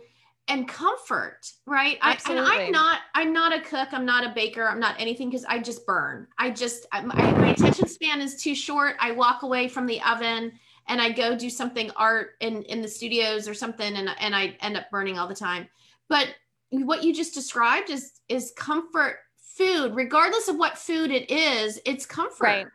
[0.48, 1.98] and comfort, right?
[2.02, 2.50] Absolutely.
[2.50, 3.88] I, and I'm not, I'm not a cook.
[3.92, 4.68] I'm not a baker.
[4.68, 6.26] I'm not anything because I just burn.
[6.36, 8.96] I just, I, my, my attention span is too short.
[8.98, 10.52] I walk away from the oven
[10.88, 14.56] and I go do something art in in the studios or something and and I
[14.60, 15.68] end up burning all the time.
[16.08, 16.28] But
[16.72, 19.18] what you just described is is comfort
[19.56, 22.66] food regardless of what food it is it's comfort right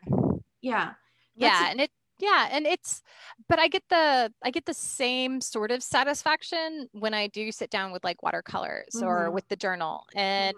[0.60, 0.92] yeah
[1.34, 1.90] yeah a- and it
[2.20, 3.02] yeah and it's
[3.48, 7.70] but i get the i get the same sort of satisfaction when i do sit
[7.70, 9.06] down with like watercolors mm-hmm.
[9.06, 10.56] or with the journal and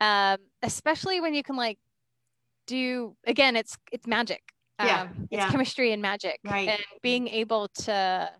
[0.00, 0.34] mm-hmm.
[0.34, 1.78] um especially when you can like
[2.66, 4.42] do again it's it's magic
[4.80, 6.68] yeah, um, it's chemistry and magic right.
[6.68, 8.30] and being able to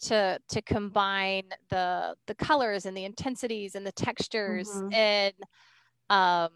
[0.00, 4.92] to to combine the the colors and the intensities and the textures mm-hmm.
[4.92, 5.34] and
[6.10, 6.50] um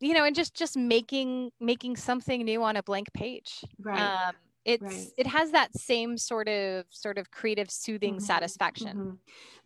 [0.00, 4.34] you know and just just making making something new on a blank page right um
[4.64, 5.08] it's right.
[5.18, 8.24] it has that same sort of sort of creative soothing mm-hmm.
[8.24, 9.14] satisfaction mm-hmm.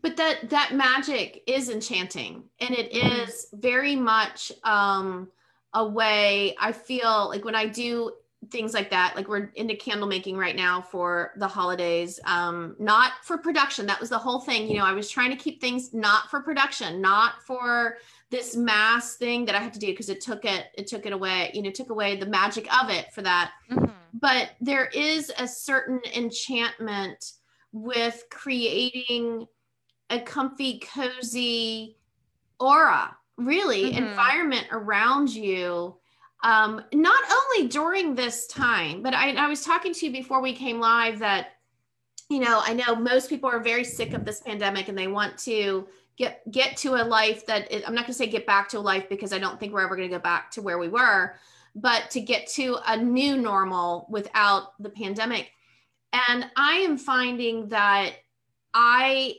[0.02, 3.60] but that that magic is enchanting and it mm-hmm.
[3.60, 5.28] very much um
[5.74, 8.12] a way I feel like when I do
[8.50, 13.12] things like that like we're into candle making right now for the holidays um not
[13.22, 13.84] for production.
[13.86, 14.68] That was the whole thing.
[14.68, 17.98] You know i was trying to keep things not for production not for
[18.30, 21.12] this mass thing that i had to do because it took it it took it
[21.12, 23.52] away you know took away the magic of it for that.
[23.70, 23.92] Mm-hmm.
[24.14, 27.32] but there is a certain enchantment
[27.72, 29.46] with creating
[30.10, 31.96] a comfy cozy
[32.60, 34.04] aura really mm-hmm.
[34.04, 35.96] environment around you
[36.44, 40.52] um, not only during this time but I, I was talking to you before we
[40.52, 41.52] came live that
[42.28, 45.38] you know i know most people are very sick of this pandemic and they want
[45.38, 48.68] to get get to a life that is, i'm not going to say get back
[48.68, 50.78] to a life because i don't think we're ever going to go back to where
[50.78, 51.34] we were
[51.74, 55.50] but to get to a new normal without the pandemic
[56.12, 58.12] and i am finding that
[58.74, 59.34] i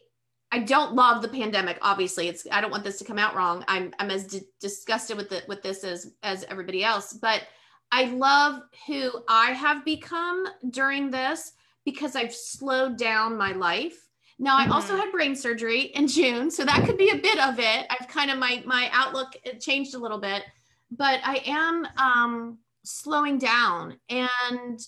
[0.52, 1.78] I don't love the pandemic.
[1.82, 3.64] Obviously, it's I don't want this to come out wrong.
[3.68, 7.44] I'm I'm as d- disgusted with it with this as as everybody else, but
[7.92, 11.54] I love who I have become during this
[11.86, 14.08] because I've slowed down my life.
[14.40, 14.72] Now mm-hmm.
[14.72, 15.02] I also mm-hmm.
[15.02, 17.86] had brain surgery in June, so that could be a bit of it.
[17.90, 20.44] I've kind of my my outlook changed a little bit,
[20.90, 24.80] but I am um slowing down and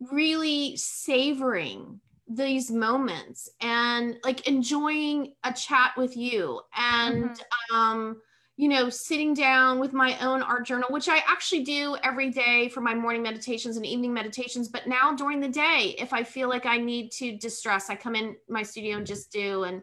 [0.00, 2.00] really savoring
[2.34, 7.76] these moments and like enjoying a chat with you and mm-hmm.
[7.76, 8.20] um
[8.56, 12.68] you know sitting down with my own art journal which i actually do every day
[12.68, 14.68] for my morning meditations and evening meditations.
[14.68, 18.14] But now during the day if i feel like i need to distress i come
[18.14, 19.64] in my studio and just do.
[19.64, 19.82] And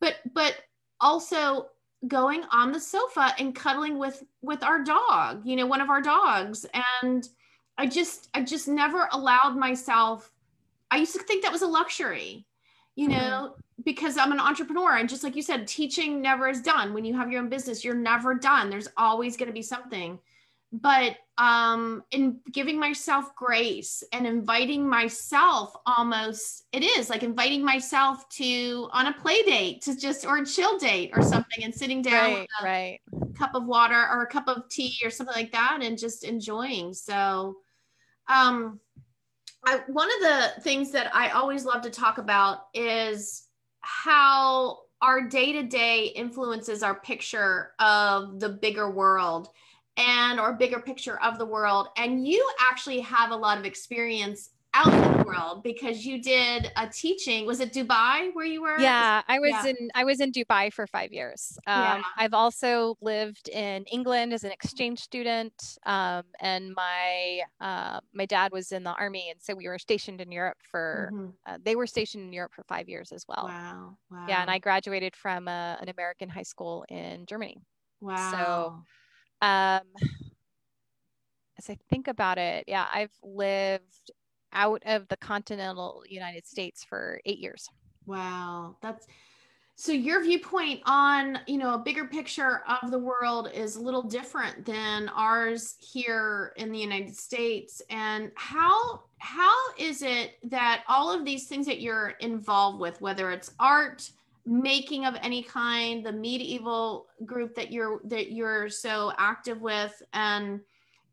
[0.00, 0.56] but but
[1.00, 1.66] also
[2.08, 6.02] going on the sofa and cuddling with with our dog you know one of our
[6.02, 6.66] dogs.
[7.02, 7.28] And
[7.78, 10.30] i just i just never allowed myself
[10.90, 12.46] i used to think that was a luxury
[12.96, 13.18] you mm-hmm.
[13.18, 13.82] know mm-hmm.
[13.84, 17.14] because i'm an entrepreneur and just like you said teaching never is done when you
[17.16, 20.18] have your own business you're never done there's always going to be something
[20.72, 28.28] but um in giving myself grace and inviting myself almost it is like inviting myself
[28.28, 32.02] to on a play date to just or a chill date or something and sitting
[32.02, 33.00] down right, with a right.
[33.36, 36.94] cup of water or a cup of tea or something like that and just enjoying
[36.94, 37.56] so
[38.28, 38.78] um
[39.64, 43.46] I, one of the things that I always love to talk about is
[43.80, 49.48] how our day to day influences our picture of the bigger world
[49.96, 51.88] and or bigger picture of the world.
[51.96, 56.70] And you actually have a lot of experience out in the world because you did
[56.76, 59.66] a teaching was it dubai where you were yeah i was yeah.
[59.66, 62.02] in i was in dubai for five years um, yeah.
[62.16, 65.52] i've also lived in england as an exchange student
[65.86, 70.20] um, and my uh, my dad was in the army and so we were stationed
[70.20, 71.30] in europe for mm-hmm.
[71.46, 74.26] uh, they were stationed in europe for five years as well wow, wow.
[74.28, 77.60] yeah and i graduated from a, uh, an american high school in germany
[78.00, 78.84] wow so
[79.42, 79.80] um,
[81.60, 84.10] as I think about it, yeah, I've lived
[84.52, 87.68] out of the continental United States for eight years.
[88.06, 88.76] Wow.
[88.82, 89.06] That's
[89.80, 94.02] so your viewpoint on, you know, a bigger picture of the world is a little
[94.02, 97.80] different than ours here in the United States.
[97.88, 103.30] And how how is it that all of these things that you're involved with, whether
[103.30, 104.10] it's art,
[104.44, 110.60] making of any kind the medieval group that you're that you're so active with and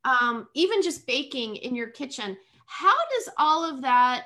[0.03, 4.25] um, even just baking in your kitchen how does all of that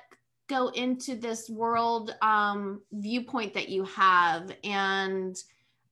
[0.50, 4.52] go into this world um, viewpoint that you have?
[4.64, 5.36] And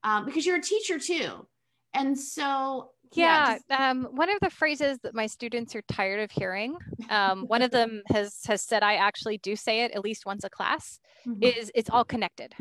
[0.03, 1.47] um, because you're a teacher too.
[1.93, 6.29] And so yeah, yeah um, one of the phrases that my students are tired of
[6.29, 6.75] hearing
[7.09, 10.43] um, one of them has has said i actually do say it at least once
[10.43, 11.41] a class mm-hmm.
[11.41, 12.53] is it's all connected.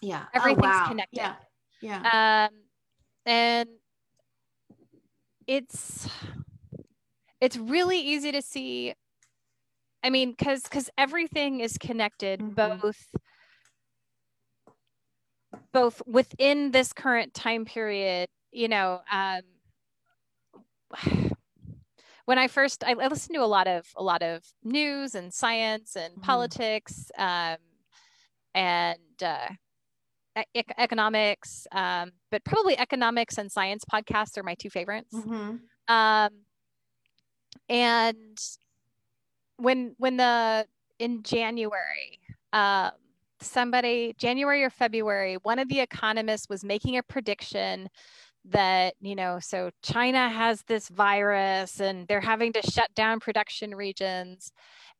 [0.00, 0.24] Yeah.
[0.26, 0.88] Oh, everything's oh, wow.
[0.88, 1.18] connected.
[1.18, 1.34] Yeah.
[1.82, 2.46] Yeah.
[2.48, 2.54] Um
[3.24, 3.68] and
[5.46, 6.08] it's
[7.40, 8.94] it's really easy to see
[10.02, 12.78] i mean because because everything is connected mm-hmm.
[12.78, 13.14] both
[15.72, 19.40] both within this current time period you know um
[22.26, 25.32] when I first I, I listened to a lot of a lot of news and
[25.32, 26.22] science and mm-hmm.
[26.22, 27.56] politics um,
[28.54, 29.48] and uh,
[30.54, 35.14] e- economics, um, but probably economics and science podcasts are my two favorites.
[35.14, 35.56] Mm-hmm.
[35.88, 36.30] Um,
[37.68, 38.38] and
[39.56, 40.66] when when the
[40.98, 42.20] in January,
[42.52, 42.90] um,
[43.40, 47.88] somebody January or February, one of the economists was making a prediction
[48.48, 53.74] that you know so china has this virus and they're having to shut down production
[53.74, 54.52] regions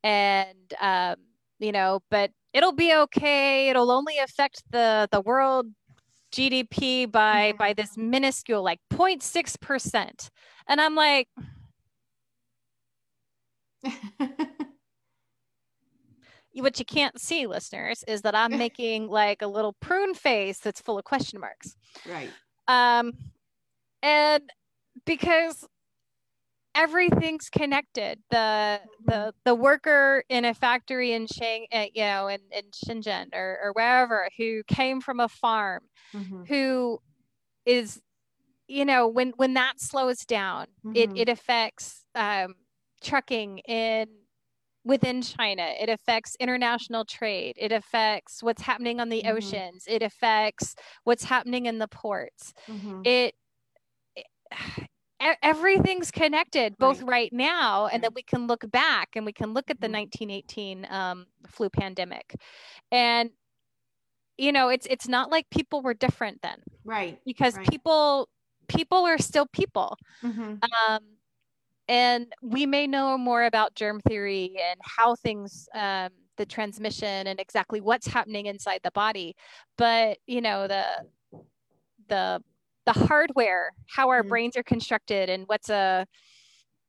[0.02, 1.14] and um,
[1.60, 3.68] you know but it'll be okay.
[3.68, 5.66] It'll only affect the the world
[6.32, 10.30] GDP by by this minuscule like 0.6 percent.
[10.66, 11.28] And I'm like,
[16.52, 20.80] what you can't see, listeners, is that I'm making like a little prune face that's
[20.80, 21.76] full of question marks.
[22.08, 22.30] Right.
[22.68, 23.12] Um,
[24.02, 24.42] and
[25.04, 25.66] because
[26.76, 28.20] everything's connected.
[28.30, 29.30] The the mm-hmm.
[29.44, 33.72] the worker in a factory in Shang, uh, you know, in, in Shenzhen or, or
[33.72, 35.82] wherever, who came from a farm,
[36.14, 36.44] mm-hmm.
[36.44, 37.00] who
[37.64, 38.00] is,
[38.68, 40.96] you know, when when that slows down, mm-hmm.
[40.96, 42.54] it it affects um,
[43.02, 44.08] trucking in
[44.84, 45.68] within China.
[45.80, 47.56] It affects international trade.
[47.58, 49.36] It affects what's happening on the mm-hmm.
[49.36, 49.84] oceans.
[49.88, 52.54] It affects what's happening in the ports.
[52.68, 53.02] Mm-hmm.
[53.04, 53.34] It,
[54.16, 54.26] it
[55.42, 57.08] everything's connected both right.
[57.08, 60.82] right, now and then we can look back and we can look at the 1918
[60.82, 60.94] mm-hmm.
[60.94, 62.34] um, flu pandemic
[62.92, 63.30] and
[64.36, 67.68] you know it's it's not like people were different then right because right.
[67.68, 68.28] people
[68.68, 70.54] people are still people mm-hmm.
[70.88, 71.00] um,
[71.88, 77.40] and we may know more about germ theory and how things um, the transmission and
[77.40, 79.34] exactly what's happening inside the body
[79.76, 80.84] but you know the
[82.08, 82.42] the
[82.86, 84.28] the hardware, how our mm-hmm.
[84.30, 86.06] brains are constructed, and what's a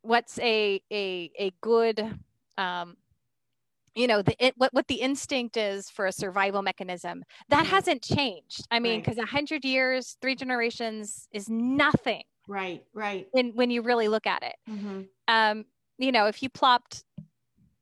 [0.01, 1.99] what's a a a good
[2.57, 2.95] um,
[3.95, 7.69] you know the it, what what the instinct is for a survival mechanism that Mhm.
[7.69, 13.27] hasn't changed i mean because a hundred years three generations is nothing Right, right.
[13.31, 15.65] when when you really look at it hmm um
[15.97, 17.03] you know if you plopped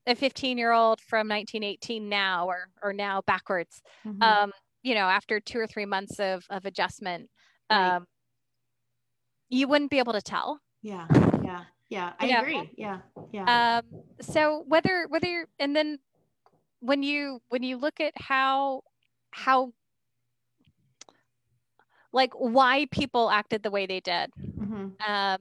[0.07, 4.22] a 15 year old from 1918 now or or now backwards Mm-hmm.
[4.22, 4.51] um
[4.84, 7.30] you know after two or three months of of adjustment
[7.70, 7.93] Right.
[7.95, 8.05] um
[9.49, 11.07] you wouldn't be able to tell yeah,
[11.43, 12.13] yeah, yeah.
[12.20, 12.72] I you know, agree.
[12.78, 12.99] Yeah,
[13.32, 13.78] yeah.
[13.78, 13.82] um
[14.22, 15.99] so whether whether you're and then
[16.80, 18.82] when you when you look at how
[19.32, 19.72] how
[22.13, 24.30] like why people acted the way they did
[24.76, 25.38] hmm um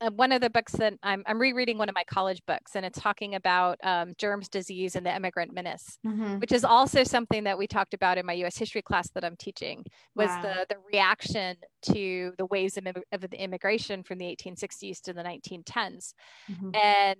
[0.00, 2.84] uh, one of the books that I'm, I'm rereading one of my college books and
[2.84, 7.44] it's talking about um, germs disease and the immigrant menace hmm which is also something
[7.44, 9.84] that we talked about in my us history class that i'm teaching
[10.16, 10.42] was Wow.
[10.42, 15.22] the the reaction to the waves of, of the immigration from the 1860s to the
[15.22, 16.14] 1910s
[16.48, 17.18] hmm and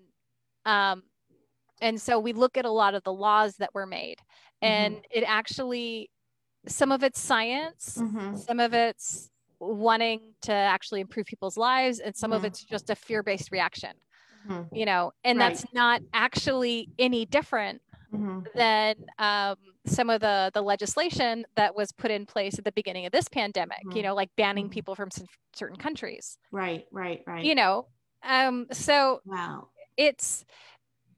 [0.67, 1.03] um
[1.81, 4.19] and so we look at a lot of the laws that were made
[4.63, 6.11] and it actually
[6.67, 9.31] some of it's science hmm some of it's
[9.61, 12.47] wanting to actually improve people's lives and some of Mhm.
[12.47, 13.91] it's just a fear-based reaction
[14.47, 15.53] hmm you know and Right.
[15.53, 17.81] that's not actually any different
[18.11, 22.73] hmm than um, some of the the legislation that was put in place at the
[22.73, 24.05] beginning of this pandemic you Mhm.
[24.05, 24.73] know like banning Mhm.
[24.73, 25.25] people from cer-
[25.55, 27.45] certain countries Right, right, right.
[27.45, 27.87] you know
[28.23, 29.69] um so wow.
[29.97, 30.45] it's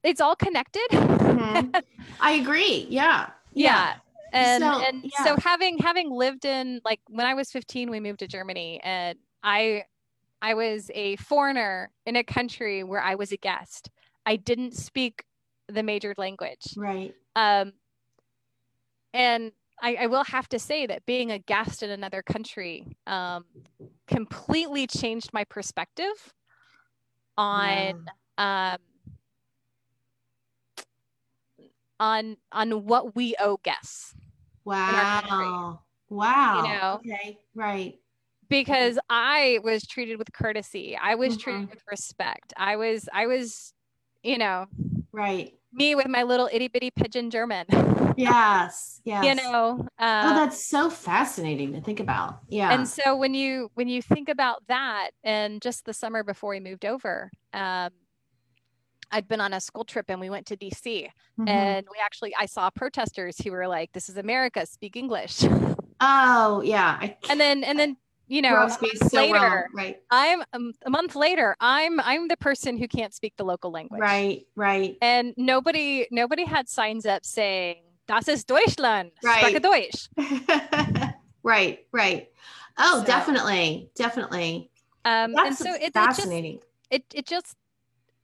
[0.03, 1.75] it's all connected Mhm.
[2.21, 2.87] I agree.
[2.89, 3.31] Yeah.
[3.55, 3.95] yeah
[4.37, 5.25] and So, and yeah.
[5.25, 9.19] so having having lived in like when i was 15 we moved to germany and
[9.43, 9.85] i
[10.43, 13.91] i was a foreigner in a country where i was a guest
[14.27, 15.25] i didn't speak
[15.69, 17.15] the major language Right.
[17.35, 17.73] um
[19.15, 23.45] and I, I will have to say that being a guest in another country um
[24.07, 26.33] completely changed my perspective
[27.37, 28.07] on
[28.39, 28.79] um
[31.99, 34.15] on on what we owe guests.
[34.67, 35.81] Wow.
[36.11, 36.57] Wow.
[36.57, 36.95] You know?
[36.97, 37.39] Okay.
[37.55, 37.99] Right.
[38.49, 40.97] because I was treated with courtesy.
[40.97, 41.41] I was Mhm.
[41.41, 42.53] treated with respect.
[42.57, 43.73] I was I was,
[44.23, 44.67] you know,
[45.11, 45.59] Right.
[45.73, 47.67] me with my little itty bitty pidgin German.
[48.17, 49.01] Yes.
[49.05, 49.25] Yes.
[49.25, 49.79] You know.
[49.81, 52.41] Oh, Uh, that's so fascinating to think about.
[52.49, 52.73] Yeah.
[52.73, 56.61] and so when you when you think about that and just the summer before we
[56.61, 57.91] moved over, um,
[59.13, 61.49] I'd been on a school trip and we went to DC Mhm.
[61.49, 65.43] and we actually I saw protesters who were like, This is America, speak English.
[66.01, 67.13] oh, yeah.
[67.31, 67.97] And then and then
[68.29, 68.79] you know a month
[69.11, 69.33] so wrong.
[69.33, 69.97] later Right.
[70.11, 71.55] I'm um, a month later.
[71.61, 74.01] I'm I'm the person who can't speak the local language.
[74.01, 74.47] Right.
[74.57, 74.97] Right.
[75.01, 77.77] And nobody nobody had signs up saying
[78.09, 79.63] "Das ist Deutschland, Right.
[79.63, 80.09] Deutsch."
[81.43, 81.87] right.
[81.93, 82.29] Right.
[82.79, 83.91] Oh, So- definitely.
[83.95, 84.71] Definitely.
[85.05, 86.59] Um, and That's so it, it just fascinating.
[86.91, 87.55] it it just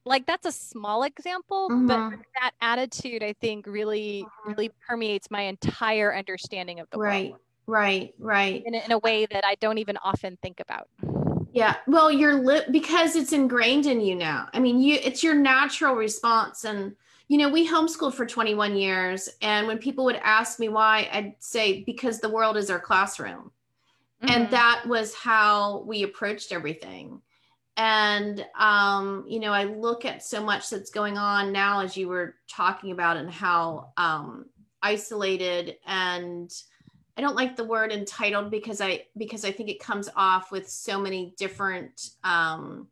[0.05, 2.23] like that's a small example, but Mhm.
[2.41, 7.31] that attitude I think really really permeates my entire understanding of the right.
[7.31, 8.13] world Right.
[8.19, 8.63] Right.
[8.67, 10.89] in a, in a way that I don't even often think about.
[11.53, 11.77] Yeah.
[11.87, 14.49] Well, you're li- because it's ingrained in you now.
[14.53, 16.97] I mean, you it's your natural response and
[17.29, 21.35] you know, we homeschooled for 21 years and when people would ask me why, I'd
[21.39, 23.53] say because the world is our classroom.
[24.23, 24.51] And Mhm.
[24.51, 27.23] that was how we approached everything.
[27.77, 32.09] And um, you know, I look at so much that's going on now as you
[32.09, 34.47] were talking about and how um
[34.83, 36.53] isolated and
[37.17, 40.69] I don't like the word entitled because I because I think it comes off with
[40.69, 42.89] so many different um,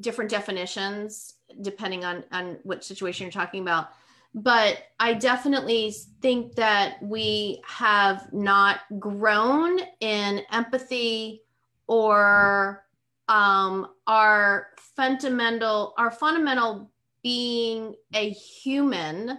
[0.00, 3.88] different definitions depending on on what situation you're talking about.
[4.32, 5.92] But I definitely
[6.22, 11.42] think that we have not grown in empathy
[11.88, 12.84] or
[13.30, 16.90] um, our fundamental our fundamental
[17.22, 19.38] being a human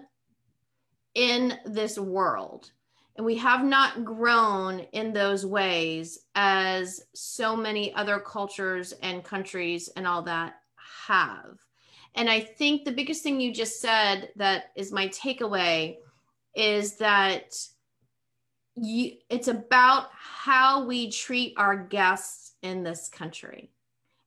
[1.14, 2.72] in this world
[3.18, 9.90] and we have not grown in those ways as so many other cultures and countries
[9.96, 10.56] and all that
[11.08, 11.60] have.
[12.16, 15.98] And I think the biggest thing you just said that is my takeaway
[16.56, 17.54] is that
[18.76, 23.70] you, it's about how we treat our guests in this country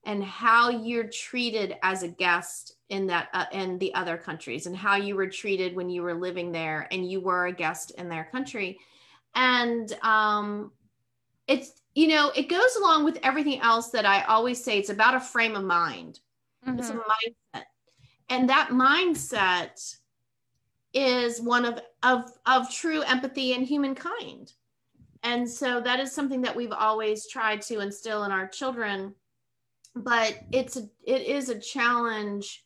[0.06, 4.76] and how you're treated as a guest in that uh, in the other countries and
[4.76, 8.08] how you were treated when you were living there and you were a guest in
[8.08, 8.78] their country.
[9.34, 10.72] And um
[11.46, 14.78] it's you know it goes along with everything else that i always say.
[14.78, 16.20] It's about a frame of mind.
[16.66, 17.00] It's a Mhm.
[17.00, 17.64] mindset.
[18.28, 19.96] And that mindset
[20.92, 24.52] is one of of of true empathy and humankind.
[25.22, 29.14] And so that is something that we've always tried to instill in our children
[29.94, 32.64] but it's a, it is a challenge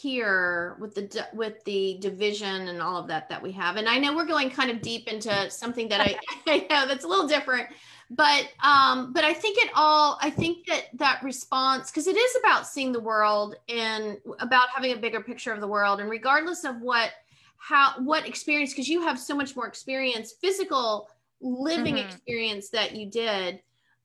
[0.00, 3.98] here with the with the division and all of that that we have and i
[3.98, 7.26] know we're going kind of deep into something that i, I know that's a little
[7.26, 7.68] different
[8.10, 12.36] but um but i think it all i think that that response because it is
[12.40, 16.64] about seeing the world and about having a bigger picture of the world and regardless
[16.64, 17.10] of what
[17.56, 21.08] how what experience because you have so much more experience physical
[21.40, 22.08] living mm-hmm.
[22.08, 23.60] experience that you did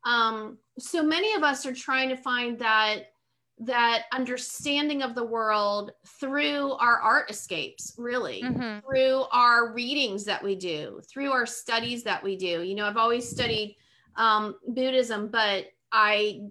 [0.06, 3.14] um so many of us are trying to find that
[3.60, 8.41] that understanding of the world through our art escapes really.
[8.41, 8.80] Mm-hmm.
[8.86, 12.64] through our readings that we do through our studies that we do.
[12.64, 13.78] You know i've always studied
[14.16, 16.41] um, buddhism but i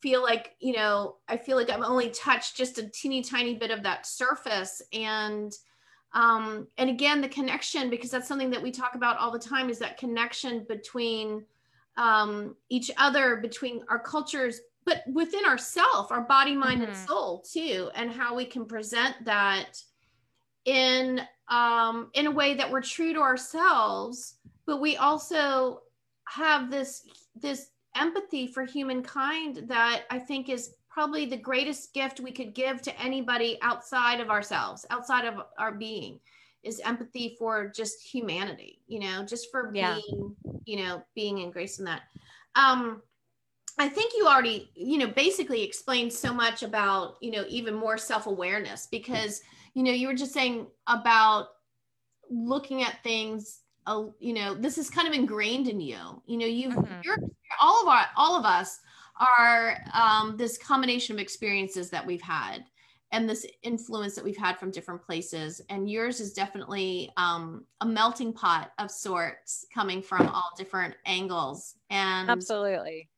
[0.00, 3.70] feel like you know i feel like i've only touched just a teeny tiny bit
[3.70, 4.80] of that surface.
[4.92, 5.52] And
[6.14, 9.68] um, and again the connection because that's something that we talk about all the time
[9.68, 11.44] is that connection between
[11.98, 16.90] um, each other between our cultures but within ourself our body mind mm-hmm.
[16.90, 19.76] and soul too and how we can present that
[20.64, 25.80] in um, in a way that we're true to ourselves but we also
[26.26, 32.30] have this this empathy for humankind that i think is probably the greatest gift we
[32.30, 36.20] could give to anybody outside of ourselves outside of our being
[36.68, 39.96] is empathy for just humanity you know just for yeah.
[39.96, 42.02] being you know being in grace in that
[42.54, 43.02] um
[43.78, 47.96] I think you already, you know, basically explained so much about, you know, even more
[47.96, 49.40] self-awareness because,
[49.74, 51.46] you know, you were just saying about
[52.28, 56.22] looking at things, uh, you know, this is kind of ingrained in you.
[56.26, 57.00] You know, you mm-hmm.
[57.04, 57.18] you're
[57.62, 58.80] all of our all of us
[59.20, 62.64] are um, this combination of experiences that we've had
[63.12, 65.62] and this influence that we've had from different places.
[65.70, 71.76] And yours is definitely um, a melting pot of sorts coming from all different angles.
[71.90, 73.08] And absolutely.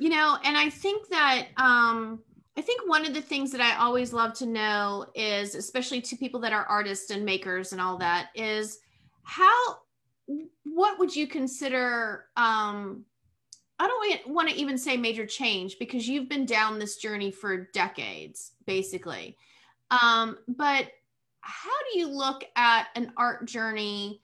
[0.00, 2.20] you know and i think that um
[2.56, 6.16] i think one of the things that i always love to know is especially to
[6.16, 8.78] people that are artists and makers and all that is
[9.22, 9.76] how
[10.64, 13.04] what would you consider um
[13.80, 17.68] i don't want to even say major change because you've been down this journey for
[17.72, 19.36] decades basically.
[19.90, 20.86] Um but
[21.40, 24.20] how do you look at an art journey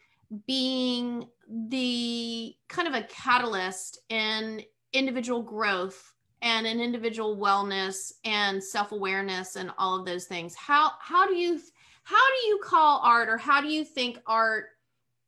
[0.47, 1.27] being
[1.69, 9.73] the kind of a catalyst in individual growth and an individual wellness and self-awareness and
[9.79, 10.55] all of those things?
[10.55, 11.59] How how do you
[12.05, 14.67] how do you call art or how do you think art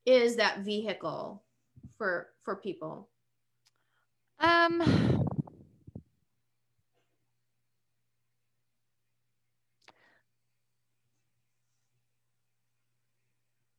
[0.05, 1.43] is that vehicle
[1.97, 3.09] for for people
[4.41, 5.09] um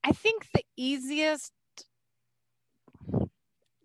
[0.03, 1.53] I think the easiest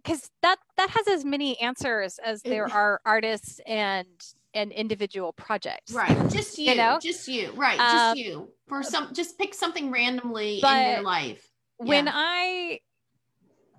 [0.05, 4.07] because that that has as many answers as there are artists and
[4.55, 8.83] and individual projects right just you, you know just you right just um, you for
[8.83, 11.51] some just pick something randomly in your life
[11.81, 11.87] yeah.
[11.87, 12.79] when i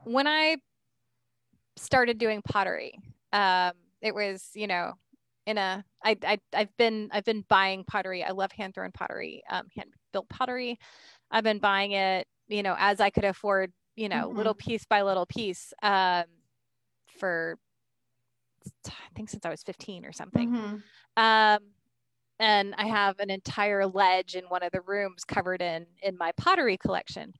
[0.03, 0.57] when i
[1.77, 2.99] started doing pottery
[3.33, 3.71] um
[4.01, 4.93] it was you know
[5.45, 9.43] in a I, I i've been i've been buying pottery i love hand thrown pottery
[9.49, 10.79] um hand built pottery
[11.31, 14.37] i've been buying it you know as i could afford you know, mm-hmm.
[14.37, 16.25] little piece by little piece um,
[17.17, 17.57] for
[18.87, 20.51] I think since I was 15 or something.
[20.51, 21.23] Mm-hmm.
[21.23, 21.59] Um,
[22.39, 26.31] and I have an entire ledge in one of the rooms covered in in my
[26.33, 27.33] pottery collection.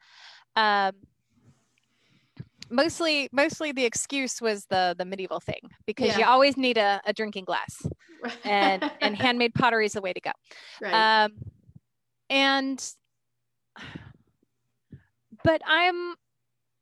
[0.56, 0.92] Um,
[2.70, 6.20] mostly, mostly the excuse was the the medieval thing because yeah.
[6.20, 7.86] you always need a, a drinking glass,
[8.44, 10.32] and and handmade pottery is the way to go.
[10.82, 11.24] Right.
[11.24, 11.34] Um,
[12.30, 12.84] and
[15.44, 16.16] but I'm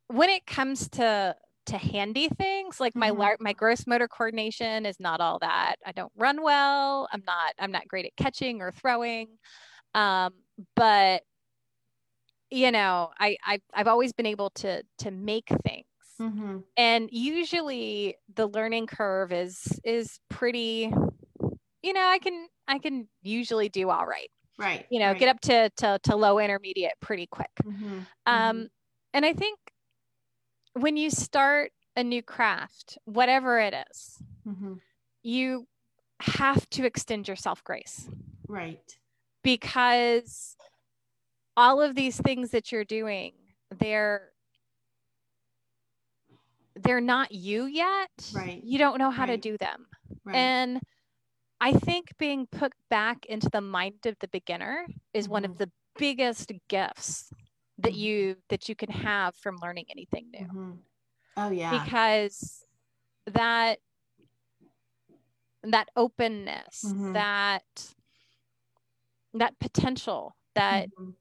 [0.07, 3.41] when it comes to to handy things like my mm-hmm.
[3.41, 7.71] my gross motor coordination is not all that i don't run well i'm not i'm
[7.71, 9.27] not great at catching or throwing
[9.95, 10.33] um,
[10.75, 11.21] but
[12.53, 15.85] you know I, I i've always been able to to make things
[16.21, 16.59] mm-hmm.
[16.77, 20.93] and usually the learning curve is is pretty
[21.81, 25.19] you know i can i can usually do all right right you know right.
[25.19, 27.99] get up to, to to low intermediate pretty quick mm-hmm.
[28.25, 28.63] um mm-hmm.
[29.13, 29.57] and i think
[30.73, 34.73] when you start a new craft, whatever it is, mm-hmm.
[35.21, 35.67] you
[36.21, 38.09] have to extend yourself grace.
[38.47, 38.97] Right.
[39.43, 40.55] Because
[41.55, 43.33] all of these things that you're doing,
[43.79, 44.29] they're
[46.75, 48.09] they're not you yet.
[48.33, 48.61] Right.
[48.63, 49.31] You don't know how right.
[49.31, 49.85] to do them.
[50.25, 50.35] Right.
[50.35, 50.81] And
[51.61, 55.33] I think being put back into the mind of the beginner is mm-hmm.
[55.33, 55.59] one of mm-hmm.
[55.59, 57.31] the biggest gifts
[57.77, 57.99] that mm-hmm.
[57.99, 60.71] you that you can have from learning anything new mm-hmm.
[61.37, 62.63] oh yeah because
[63.27, 63.79] that
[65.63, 67.13] that openness mm-hmm.
[67.13, 67.63] that
[69.33, 71.11] that potential that mm-hmm.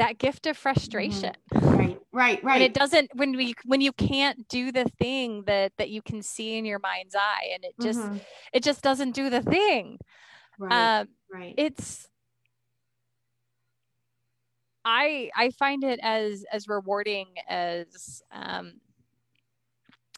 [0.00, 1.68] That gift of frustration mm-hmm.
[1.68, 5.72] right right right and it doesn't when we when you can't do the thing that
[5.76, 8.16] that you can see in your mind's eye and it just mm-hmm.
[8.54, 9.98] it just doesn't do the thing
[10.58, 12.06] right um, right it's
[14.82, 18.80] I I find it as as rewarding as um,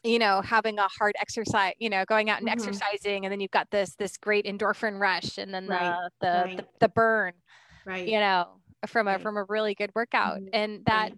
[0.03, 2.57] you know having a hard exercise you know going out and mm-hmm.
[2.57, 5.93] exercising and then you've got this this great endorphin rush and then right.
[6.21, 6.57] the, the, right.
[6.57, 7.33] the, the burn
[7.85, 8.47] right you know
[8.87, 10.49] from a from a really good workout mm-hmm.
[10.53, 11.17] and that right.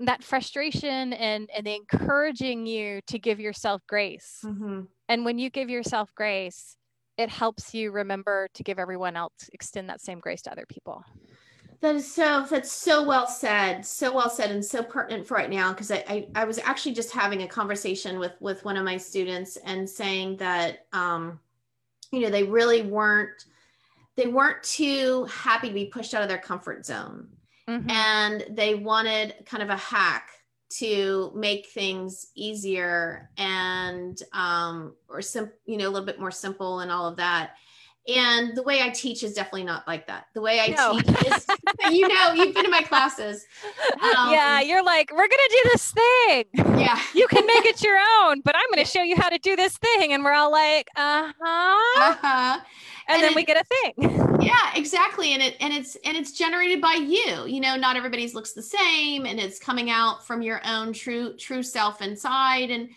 [0.00, 4.82] that frustration and and encouraging you to give yourself grace mm-hmm.
[5.08, 6.76] and when you give yourself grace
[7.18, 11.02] it helps you remember to give everyone else extend that same grace to other people
[11.80, 15.50] that is so that's so well said, so well said, and so pertinent for right
[15.50, 15.72] now.
[15.72, 18.96] Because I, I, I was actually just having a conversation with with one of my
[18.96, 21.38] students and saying that um,
[22.12, 23.44] you know they really weren't
[24.16, 27.28] they weren't too happy to be pushed out of their comfort zone,
[27.68, 27.90] mm-hmm.
[27.90, 30.30] and they wanted kind of a hack
[30.68, 36.80] to make things easier and um, or sim- you know a little bit more simple
[36.80, 37.52] and all of that
[38.08, 40.26] and the way I teach is definitely not like that.
[40.34, 40.98] The way I no.
[40.98, 41.46] teach is,
[41.90, 43.44] you know, you've been in my classes.
[43.94, 46.44] Um, yeah, you're like, we're gonna do this thing.
[46.78, 49.56] Yeah, you can make it your own, but I'm gonna show you how to do
[49.56, 52.60] this thing, and we're all like, uh huh, uh huh,
[53.08, 54.22] and, and, then it, we get a thing.
[54.46, 57.46] Yeah, exactly, and it and it's and it's generated by you.
[57.46, 61.36] You know, not everybody's looks the same, and it's coming out from your own true
[61.36, 62.90] true self inside, and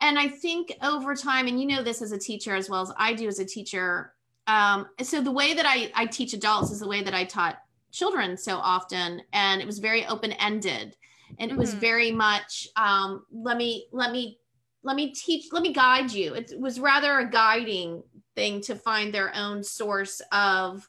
[0.00, 2.92] and I think over time, and you know this as a teacher as well as
[2.96, 4.12] I do as a teacher
[4.46, 7.58] um, so the way that I, I teach adults is the way that I taught
[7.92, 10.96] children so often, and it was very open ended,
[11.38, 11.60] and it mm-hmm.
[11.60, 14.38] was very much um, let me let me
[14.82, 16.34] let me teach let me guide you.
[16.34, 18.02] It was rather a guiding
[18.34, 20.88] thing to find their own source of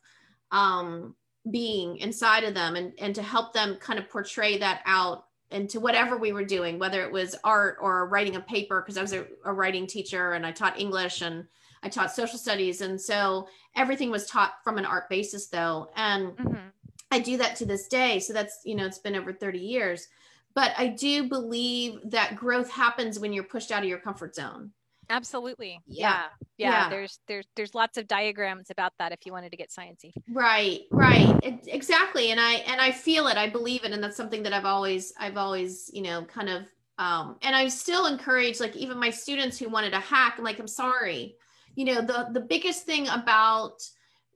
[0.51, 1.15] um,
[1.49, 5.79] being inside of them, and and to help them kind of portray that out into
[5.79, 9.13] whatever we were doing, whether it was art or writing a paper, because I was
[9.13, 11.45] a, a writing teacher and I taught English and
[11.83, 12.81] I taught social studies.
[12.81, 15.91] And so everything was taught from an art basis though.
[15.95, 16.67] And mm-hmm.
[17.11, 18.19] I do that to this day.
[18.19, 20.07] So that's, you know, it's been over 30 years.
[20.55, 24.71] But I do believe that growth happens when you're pushed out of your comfort zone.
[25.09, 25.79] Absolutely.
[25.85, 26.23] Yeah.
[26.57, 26.69] yeah.
[26.69, 26.89] yeah.
[26.89, 30.13] There's there's there's lots of diagrams about that if you wanted to get sciencey.
[30.29, 30.81] Right.
[30.91, 31.39] Right.
[31.43, 32.31] It, exactly.
[32.31, 33.37] And I and I feel it.
[33.37, 36.63] I believe it and that's something that I've always I've always, you know, kind of
[36.97, 40.59] um and I still encourage like even my students who wanted to hack, I'm like
[40.59, 41.37] I'm sorry
[41.75, 43.81] you know the the biggest thing about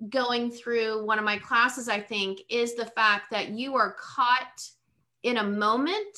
[0.09, 4.61] going through one of my classes i think is the fact that you are caught
[5.23, 6.17] in a moment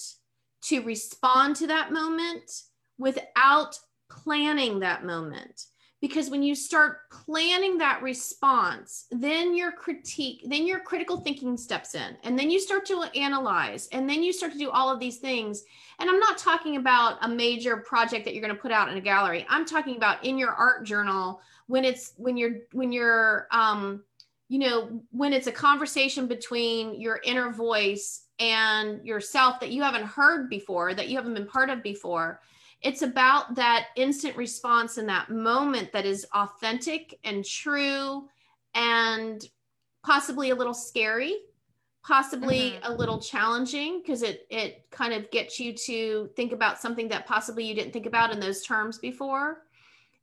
[0.61, 2.51] to respond to that moment
[2.97, 3.79] without
[4.09, 5.65] planning that moment.
[6.01, 11.93] Because when you start planning that response then your critique then your critical thinking steps
[11.93, 14.99] in and then you start to analyze and then you start to do all of
[14.99, 15.63] these things.
[15.99, 18.97] And i'm not talking about a major project that you're going to put out in
[18.97, 19.45] a gallery.
[19.49, 24.03] I'm talking about in your art journal when it's when you're when you're um
[24.47, 30.05] you know when it's a conversation between your inner voice and yourself that you haven't
[30.05, 32.41] heard before that you haven't been part of before
[32.81, 38.27] it's about that instant response in that moment that is authentic and true
[38.73, 39.45] and
[40.03, 41.35] possibly a little scary
[42.03, 42.91] possibly mm-hmm.
[42.91, 47.27] a little challenging because it it kind of gets you to think about something that
[47.27, 49.63] possibly you didn't think about in those terms before.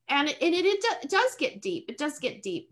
[0.08, 1.86] And it, it, it, it does get deep.
[1.88, 2.70] It does get deep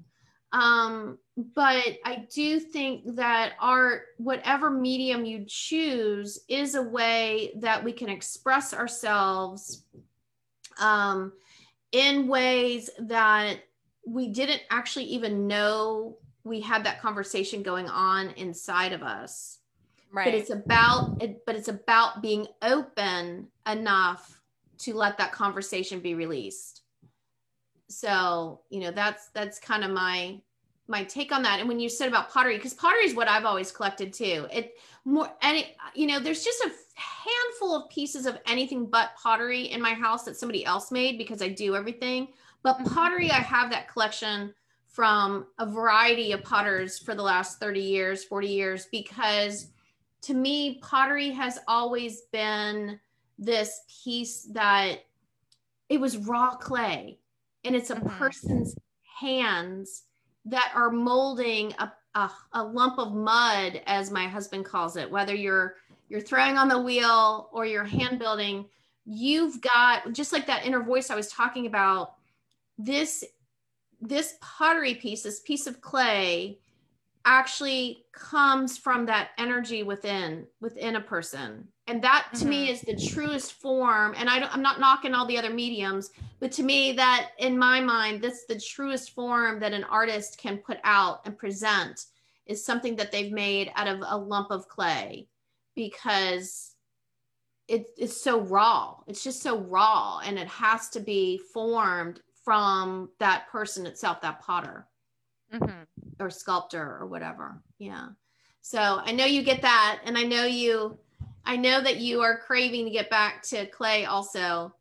[0.54, 7.82] um, but I do think that art, whatever medium you choose, is a way that
[7.82, 9.82] we can express ourselves
[10.80, 11.32] um,
[11.90, 13.64] in ways that
[14.06, 19.58] we didn't actually even know we had that conversation going on inside of us.
[20.12, 20.26] Right.
[20.26, 24.40] But it's about it, but it's about being open enough
[24.78, 26.83] to let that conversation be released
[27.88, 30.40] so you know that's that's kind of my
[30.86, 31.60] my take on that.
[31.60, 34.46] And when you said about pottery because pottery is what i've always collected too.
[34.52, 39.10] It more and it, you know there's just a handful of pieces of anything but
[39.16, 42.28] pottery in my house that somebody else made because i do everything.
[42.62, 42.94] But mm-hmm.
[42.94, 44.54] pottery i have that collection
[44.86, 49.68] from a variety of potters for the last 30 years 40 years because
[50.22, 53.00] to me pottery has always been
[53.36, 55.00] this piece that
[55.88, 57.18] it was raw clay
[57.64, 58.08] and it's a mm-hmm.
[58.08, 58.76] person's
[59.20, 60.02] hands
[60.44, 65.34] that are molding a, a, a, lump of mud as my husband calls it whether
[65.34, 65.76] you're
[66.08, 68.66] you're throwing on the wheel or you're hand building
[69.06, 72.14] you've got just like that inner voice i was talking about
[72.78, 73.24] this
[74.00, 76.58] this pottery piece this piece of clay
[77.24, 82.50] actually comes from that energy within within a person and that to mm-hmm.
[82.50, 86.10] me is the truest form and I don't, i'm not knocking all the other mediums
[86.40, 90.58] but to me that in my mind that's the truest form that an artist can
[90.58, 92.06] put out and present
[92.46, 95.26] is something that they've made out of a lump of clay
[95.74, 96.72] because
[97.68, 103.08] it, it's so raw it's just so raw and it has to be formed from
[103.18, 104.86] that person itself that potter
[105.52, 106.22] mm-hmm.
[106.22, 107.62] or sculptor or whatever.
[107.78, 108.08] Yeah.
[108.60, 110.00] So I know you get that.
[110.04, 110.98] And I know you,
[111.46, 114.74] I know that you are craving to get back to clay also.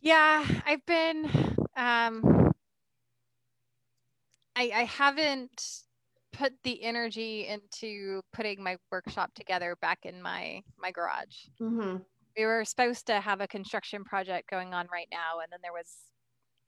[0.00, 0.44] Yeah.
[0.66, 1.26] I've been,
[1.76, 2.52] um,
[4.56, 5.82] I, I haven't
[6.32, 11.46] put the energy into putting my workshop together back in my my garage.
[11.60, 11.96] Mm-hmm.
[12.36, 15.72] We were supposed to have a construction project going on right now, and then there
[15.72, 15.96] was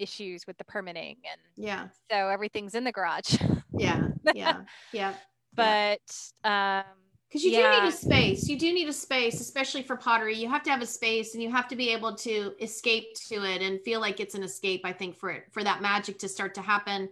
[0.01, 3.37] issues with the permitting and yeah so everything's in the garage
[3.79, 5.13] yeah yeah yeah
[5.55, 6.01] but
[6.43, 6.85] um
[7.31, 7.77] because you yeah.
[7.77, 8.49] do need a space.
[8.49, 10.37] You do need a space especially for pottery.
[10.37, 13.45] You have to have a space and you have to be able to escape to
[13.45, 16.29] it and feel like it's an escape i think for it for that magic to
[16.29, 17.09] start to happen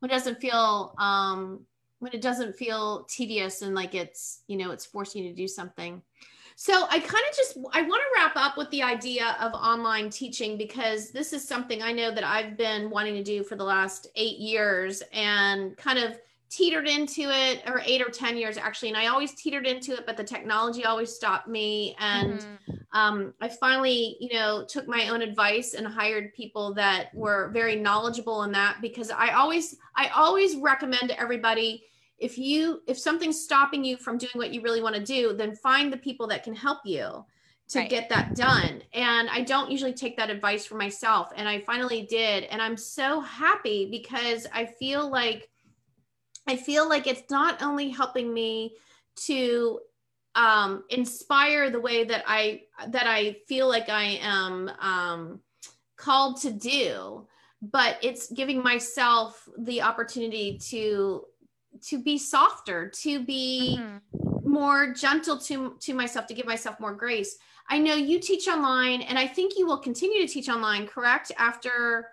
[0.00, 1.64] when it doesn't feel um
[2.02, 5.46] when it doesn't feel tedious and like it's you know it's forcing you to do
[5.46, 6.02] something.
[6.56, 10.10] So I kind of just I want to wrap up with the idea of online
[10.10, 13.62] teaching because this is something I know that I've been wanting to do for the
[13.62, 16.18] last 8 years and kind of
[16.52, 20.04] teetered into it or 8 or 10 years actually and I always teetered into it
[20.04, 22.74] but the technology always stopped me and mm-hmm.
[22.92, 27.76] um, I finally you know took my own advice and hired people that were very
[27.76, 31.84] knowledgeable in that because I always I always recommend to everybody
[32.18, 35.56] if you if something's stopping you from doing what you really want to do then
[35.56, 37.24] find the people that can help you
[37.68, 37.88] to right.
[37.88, 42.02] get that done and i don't usually take that advice for myself and i finally
[42.10, 45.48] did and i'm so happy because i feel like
[46.46, 48.74] i feel like it's not only helping me
[49.14, 49.80] to
[50.34, 55.40] um, inspire the way that i that i feel like i am um,
[55.96, 57.26] called to do
[57.62, 61.24] but it's giving myself the opportunity to
[61.80, 64.50] to be softer to be mm-hmm.
[64.50, 67.36] more gentle to to myself to give myself more grace.
[67.68, 71.30] I know you teach online and i think you will continue to teach online correct?
[71.38, 72.08] After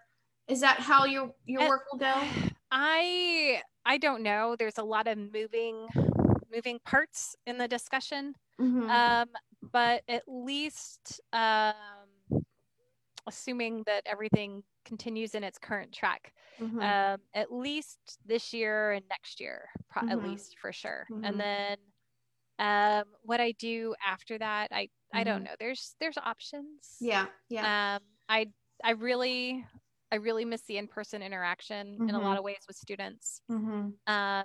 [0.48, 2.14] is that how your your work will go?
[2.72, 5.88] I i don't know there's a lot of moving
[6.54, 8.90] moving parts in the discussion mm-hmm.
[8.90, 9.28] um
[9.74, 11.74] but at least um
[13.28, 16.80] assuming that everything continues in its current track mm-hmm.
[16.80, 20.12] um, at least this year and next year pro- mm-hmm.
[20.12, 21.26] at least for sure mm-hmm.
[21.26, 21.78] and then
[22.60, 25.46] um, what i do after that i i don't mm-hmm.
[25.46, 28.48] know there's there's options yeah yeah um, i
[28.84, 29.64] i really
[30.12, 32.38] i really miss the in-person interaction in a lot mm-hmm.
[32.38, 33.90] of ways with students mm-hmm.
[34.08, 34.44] um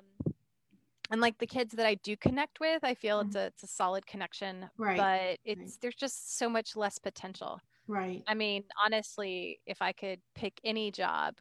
[1.11, 3.67] and like the kids that I do connect with, I feel it's a it's a
[3.67, 4.69] solid connection.
[4.79, 4.97] Right.
[4.97, 5.79] But it's right.
[5.83, 7.61] there's just so much less potential.
[7.87, 8.23] Right.
[8.27, 11.35] I mean, honestly, if I could pick any job,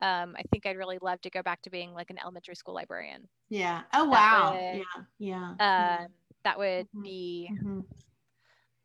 [0.00, 2.74] um, I think I'd really love to go back to being like an elementary school
[2.74, 3.28] librarian.
[3.50, 3.82] Yeah.
[3.92, 4.52] Oh wow.
[4.54, 4.82] Would,
[5.20, 5.54] yeah.
[5.58, 5.98] Yeah.
[6.00, 6.06] Um,
[6.44, 7.02] that would mm-hmm.
[7.02, 7.80] be mm-hmm.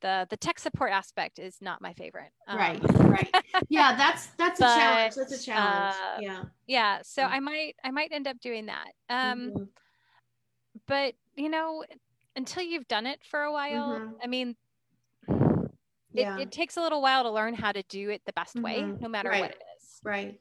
[0.02, 2.32] The the tech support aspect is not my favorite.
[2.48, 3.00] Um, right.
[3.00, 3.36] Right.
[3.70, 3.96] Yeah.
[3.98, 5.16] That's that's but, a challenge.
[5.16, 5.96] That's a challenge.
[5.96, 6.44] Uh, yeah.
[6.68, 7.00] Yeah.
[7.04, 8.92] So I might I might end up doing that.
[9.10, 9.64] Um, mm-hmm.
[10.88, 11.84] but you know,
[12.36, 14.14] until you've done it for a while, mm-hmm.
[14.24, 14.56] I mean,
[16.14, 16.38] yeah.
[16.38, 18.66] it, it, takes a little while to learn how to do it the best mm-hmm.
[18.66, 19.42] way, no matter right.
[19.42, 19.71] what it is.
[20.04, 20.40] Right.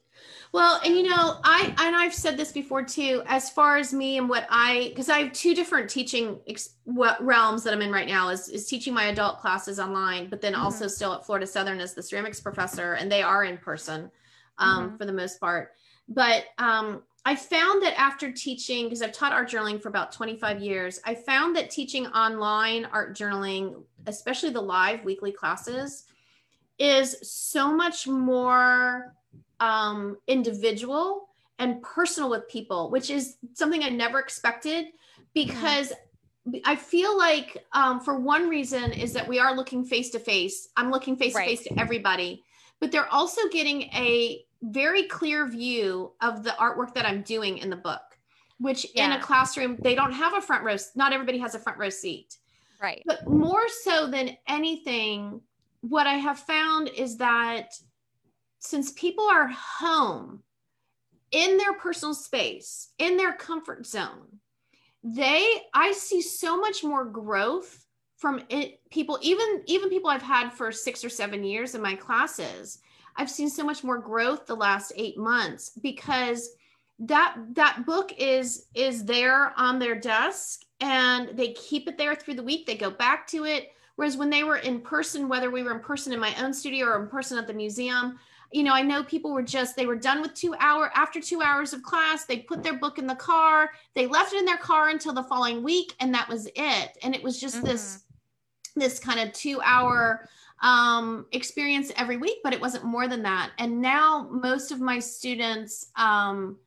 [0.53, 3.21] Well, and you know, I and I've said this before too.
[3.27, 7.23] As far as me and what I, because I have two different teaching ex, what
[7.23, 10.53] realms that I'm in right now is is teaching my adult classes online, but then
[10.53, 10.63] mm-hmm.
[10.63, 14.09] also still at Florida Southern as the ceramics professor, and they are in person
[14.57, 14.97] um, mm-hmm.
[14.97, 15.73] for the most part.
[16.09, 20.59] But um, I found that after teaching, because I've taught art journaling for about 25
[20.59, 26.05] years, I found that teaching online art journaling, especially the live weekly classes,
[26.79, 29.13] is so much more
[29.61, 34.87] um, individual and personal with people, which is something I never expected
[35.33, 35.93] because
[36.65, 40.69] I feel like, um, for one reason, is that we are looking face to face.
[40.75, 42.43] I'm looking face to face to everybody,
[42.79, 47.69] but they're also getting a very clear view of the artwork that I'm doing in
[47.69, 48.01] the book,
[48.59, 49.05] which yeah.
[49.05, 50.75] in a classroom, they don't have a front row.
[50.95, 52.37] Not everybody has a front row seat.
[52.81, 53.03] Right.
[53.05, 55.41] But more so than anything,
[55.81, 57.73] what I have found is that
[58.61, 60.41] since people are home
[61.31, 64.39] in their personal space, in their comfort zone,
[65.03, 67.85] they, I see so much more growth
[68.17, 71.95] from it, people, even, even people I've had for six or seven years in my
[71.95, 72.79] classes
[73.15, 76.49] I've seen so much more growth the last eight months because
[76.99, 82.35] that that book is is there on their desk and they keep it there through
[82.35, 82.65] the week.
[82.65, 83.71] They go back to it.
[83.95, 86.87] Whereas when they were in person whether we were in person in my own studio
[86.87, 88.19] or in person at the museum
[88.51, 91.41] you know i know people were just they were done with two hour after two
[91.41, 94.57] hours of class they put their book in the car they left it in their
[94.57, 96.97] car until the following week and that was it.
[97.03, 97.67] And it was just mm-hmm.
[97.67, 98.03] this
[98.75, 100.27] this kind of two hour
[100.63, 103.51] um, experience every week but it wasn't more than that.
[103.57, 106.57] And now most of my students um,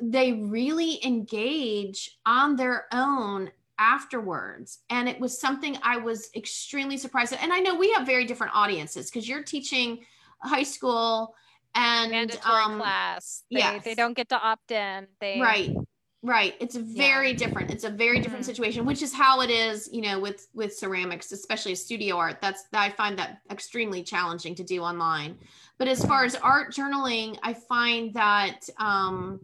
[0.00, 4.80] they really engage on their own afterwards.
[4.90, 7.42] And it was something i was extremely surprised at.
[7.42, 10.04] And i know we have very different audiences because you're teaching
[10.42, 11.34] high school
[11.74, 13.84] and mandatory um, class they, yes.
[13.84, 15.74] they don't get to opt in they right
[16.22, 17.36] right it's very yeah.
[17.36, 18.50] different it's a very different mm-hmm.
[18.50, 22.64] situation which is how it is you know with with ceramics especially studio art that's
[22.72, 25.36] i find that extremely challenging to do online
[25.78, 29.38] but as far as art journaling i find that um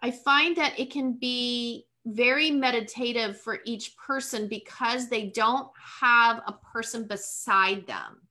[0.00, 5.68] I find that it can be very meditative for each person because they don't
[6.00, 8.22] have a person beside them.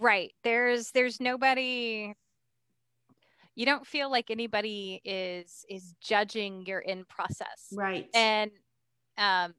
[0.00, 0.32] Right.
[0.42, 2.14] There's there's nobody
[3.54, 7.68] you don't feel like anybody is is judging your in process.
[7.72, 8.08] Right.
[8.14, 8.50] And
[9.18, 9.54] um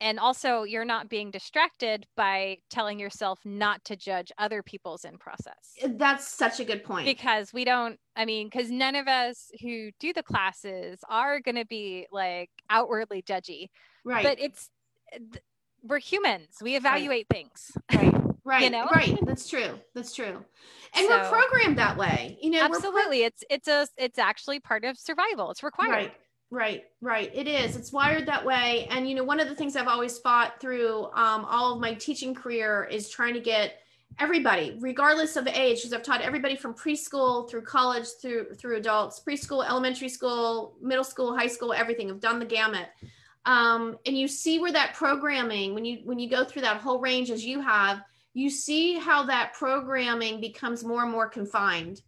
[0.00, 5.18] and also you're not being distracted by telling yourself not to judge other people's in
[5.18, 9.08] process uh, that's such a good point because we don't i mean because none of
[9.08, 13.68] us who do the classes are going to be like outwardly judgy
[14.04, 14.70] right but it's
[15.82, 17.38] we're humans we evaluate right.
[17.38, 18.14] things right
[18.48, 18.86] right you know?
[18.94, 20.44] right that's true that's true
[20.94, 24.58] and so, we're programmed that way you know absolutely pro- it's it's a it's actually
[24.58, 26.14] part of survival it's required right
[26.50, 27.30] Right, right.
[27.34, 27.76] It is.
[27.76, 28.86] It's wired that way.
[28.90, 31.92] And, you know, one of the things I've always fought through um, all of my
[31.92, 33.82] teaching career is trying to get
[34.18, 39.20] everybody, regardless of age, because I've taught everybody from preschool through college through through adults,
[39.26, 42.10] preschool, elementary school, middle school, high school, everything.
[42.10, 42.88] I've done the gamut.
[43.44, 46.98] Um, and you see where that programming, when you when you go through that whole
[46.98, 48.00] range as you have,
[48.38, 52.02] you see how that programming becomes more and more confined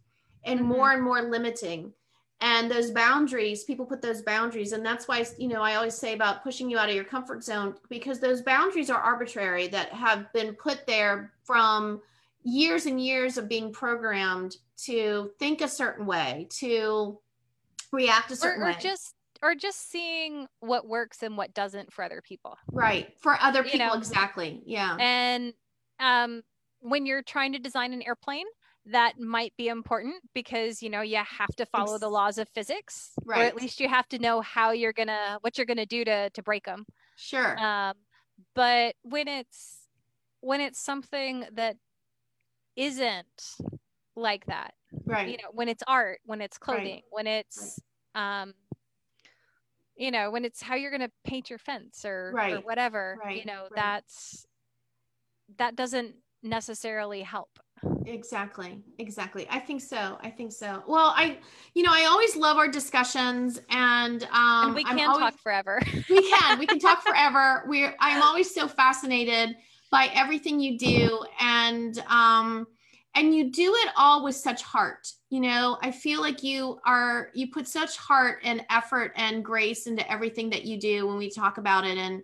[0.45, 0.69] and mm-hmm.
[0.69, 1.91] more and more limiting
[2.39, 6.13] and those boundaries people put those boundaries and that's why you know i always say
[6.13, 10.31] about pushing you out of your comfort zone because those boundaries are arbitrary that have
[10.31, 12.01] been put there from
[12.43, 17.19] years and years of being programmed to think a certain way to
[17.91, 19.13] react a certain or, or way just
[19.43, 23.79] or just seeing what works and what doesn't for other people right for other people
[23.79, 23.93] you know?
[23.93, 25.53] exactly yeah and
[26.01, 26.41] um
[26.79, 28.45] when you're trying to design an airplane
[28.85, 33.11] that might be important because you know you have to follow the laws of physics
[33.25, 33.41] right.
[33.41, 36.29] or at least you have to know how you're gonna what you're gonna do to
[36.31, 36.85] to break them
[37.15, 37.93] sure um
[38.55, 39.87] but when it's
[40.39, 41.77] when it's something that
[42.75, 43.55] isn't
[44.15, 44.73] like that
[45.05, 47.03] right you know when it's art when it's clothing right.
[47.11, 47.79] when it's
[48.15, 48.41] right.
[48.41, 48.53] um
[49.95, 53.67] you know when it's how you're gonna paint your fence or, or whatever you know
[53.75, 54.47] that's
[55.57, 57.59] that doesn't necessarily help
[58.05, 58.81] Exactly.
[58.99, 59.47] Exactly.
[59.49, 60.17] I think so.
[60.21, 60.83] I think so.
[60.87, 61.39] Well, I,
[61.73, 65.81] you know, I always love our discussions and, um, and we can always, talk forever.
[66.09, 67.63] we can, we can talk forever.
[67.67, 69.55] We're, I'm always so fascinated
[69.91, 71.23] by everything you do.
[71.39, 72.67] And, um,
[73.15, 75.07] and you do it all with such heart.
[75.29, 79.87] You know, I feel like you are, you put such heart and effort and grace
[79.87, 81.97] into everything that you do when we talk about it.
[81.97, 82.21] And,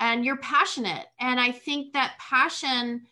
[0.00, 1.06] and you're passionate.
[1.20, 3.02] And I think that passion,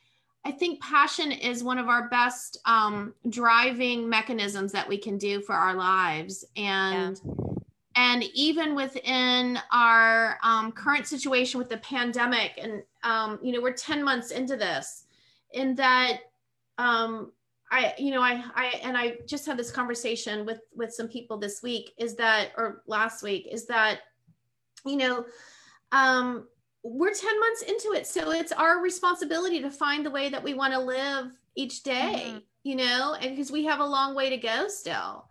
[0.45, 5.41] I think passion is one of our best um, driving mechanisms that we can do
[5.41, 6.45] for our lives.
[6.57, 7.32] And yeah.
[7.97, 13.72] and even within our um, current situation with the pandemic, and um, you know, we're
[13.72, 15.05] 10 months into this,
[15.53, 16.20] in that
[16.78, 17.32] um,
[17.70, 21.37] I, you know, I, I, and I just had this conversation with with some people
[21.37, 21.95] this week.
[21.99, 23.49] Is that or last week?
[23.51, 24.01] Is that,
[24.84, 25.24] you know,
[25.91, 26.47] um,
[26.87, 30.55] we're 10 months into it so it's our responsibility to find the way that we
[30.55, 32.39] want to live each day mm-hmm.
[32.62, 35.26] you know and because we have a long way to go still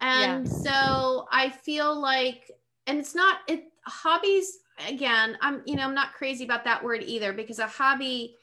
[0.00, 0.52] and yeah.
[0.52, 2.50] so i feel like
[2.86, 7.02] and it's not it hobbies again i'm you know i'm not crazy about that word
[7.04, 8.34] either because a hobby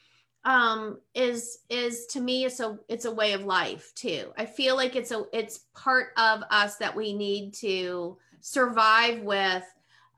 [0.44, 4.76] um is is to me it's a it's a way of life too i feel
[4.76, 9.64] like it's a it's part of us that we need to survive with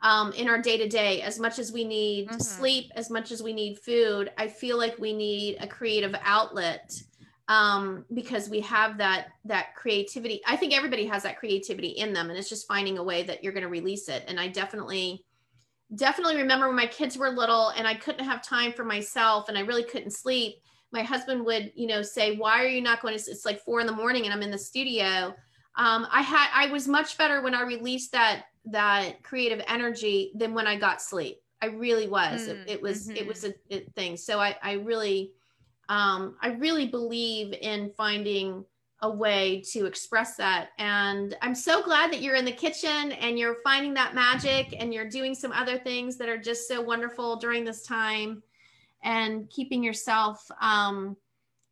[0.07, 2.39] um, in our day to day, as much as we need mm-hmm.
[2.39, 6.93] sleep, as much as we need food, I feel like we need a creative outlet
[7.49, 10.41] um, because we have that that creativity.
[10.47, 13.43] I think everybody has that creativity in them, and it's just finding a way that
[13.43, 14.23] you're going to release it.
[14.29, 15.25] And I definitely,
[15.97, 19.59] definitely remember when my kids were little and I couldn't have time for myself, and
[19.59, 20.63] I really couldn't sleep.
[20.93, 23.81] My husband would, you know, say, "Why are you not going to?" It's like four
[23.81, 25.35] in the morning, and I'm in the studio
[25.77, 30.55] um, I had I was much better when I released that that creative energy than
[30.55, 31.41] when I got sleep.
[31.63, 32.49] I really was.
[32.49, 33.17] Mm, it, it, was mm-hmm.
[33.17, 34.17] it was a, a, thing.
[34.17, 35.33] So I I really
[35.89, 38.65] um, I really believe in finding
[39.03, 40.71] a way to express that.
[40.79, 44.93] And I'm so glad that you're in the kitchen and you're finding that magic and
[44.93, 48.43] you're doing some other things that are just so wonderful during this time
[49.03, 51.17] and keeping yourself um,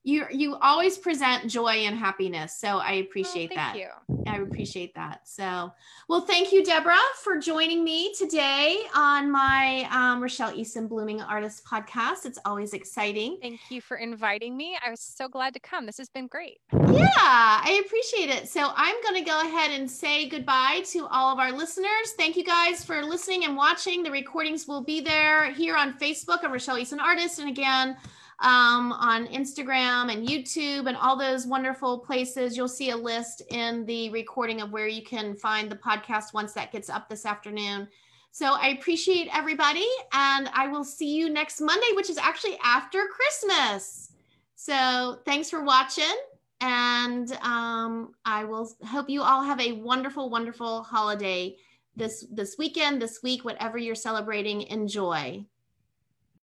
[0.05, 3.77] you you always present joy and happiness so i appreciate oh, that.
[3.77, 3.89] you.
[4.29, 5.27] i appreciate that.
[5.27, 5.73] So
[6.09, 11.65] well thank you deborah for joining me today on my um, rochelle easton blooming artist
[11.65, 12.27] podcast.
[12.27, 13.39] It's always exciting.
[13.41, 14.77] Thank you for inviting me.
[14.85, 15.87] I was so glad to come.
[15.87, 16.61] This has been great.
[16.73, 18.49] Yeah i appreciate it.
[18.49, 22.13] So i'm going to go ahead and say goodbye to all of our listeners.
[22.19, 24.03] Thank you guys for listening and watching.
[24.03, 27.39] The recordings will be there here on facebook of rochelle easton artist.
[27.39, 27.97] And again
[28.41, 32.57] um, on Instagram and YouTube and all those wonderful places.
[32.57, 36.53] You'll see a list in the recording of where you can find the podcast once
[36.55, 37.89] that gets up this afternoon.
[38.33, 43.07] So I appreciate everybody, and I will see you next Monday, which is actually after
[43.07, 44.11] Christmas.
[44.57, 46.17] So thanks for watching,
[46.61, 51.57] and um, I will hope you all have a wonderful, wonderful holiday
[51.95, 54.63] this this weekend, this week, whatever you're celebrating.
[54.63, 55.45] Enjoy.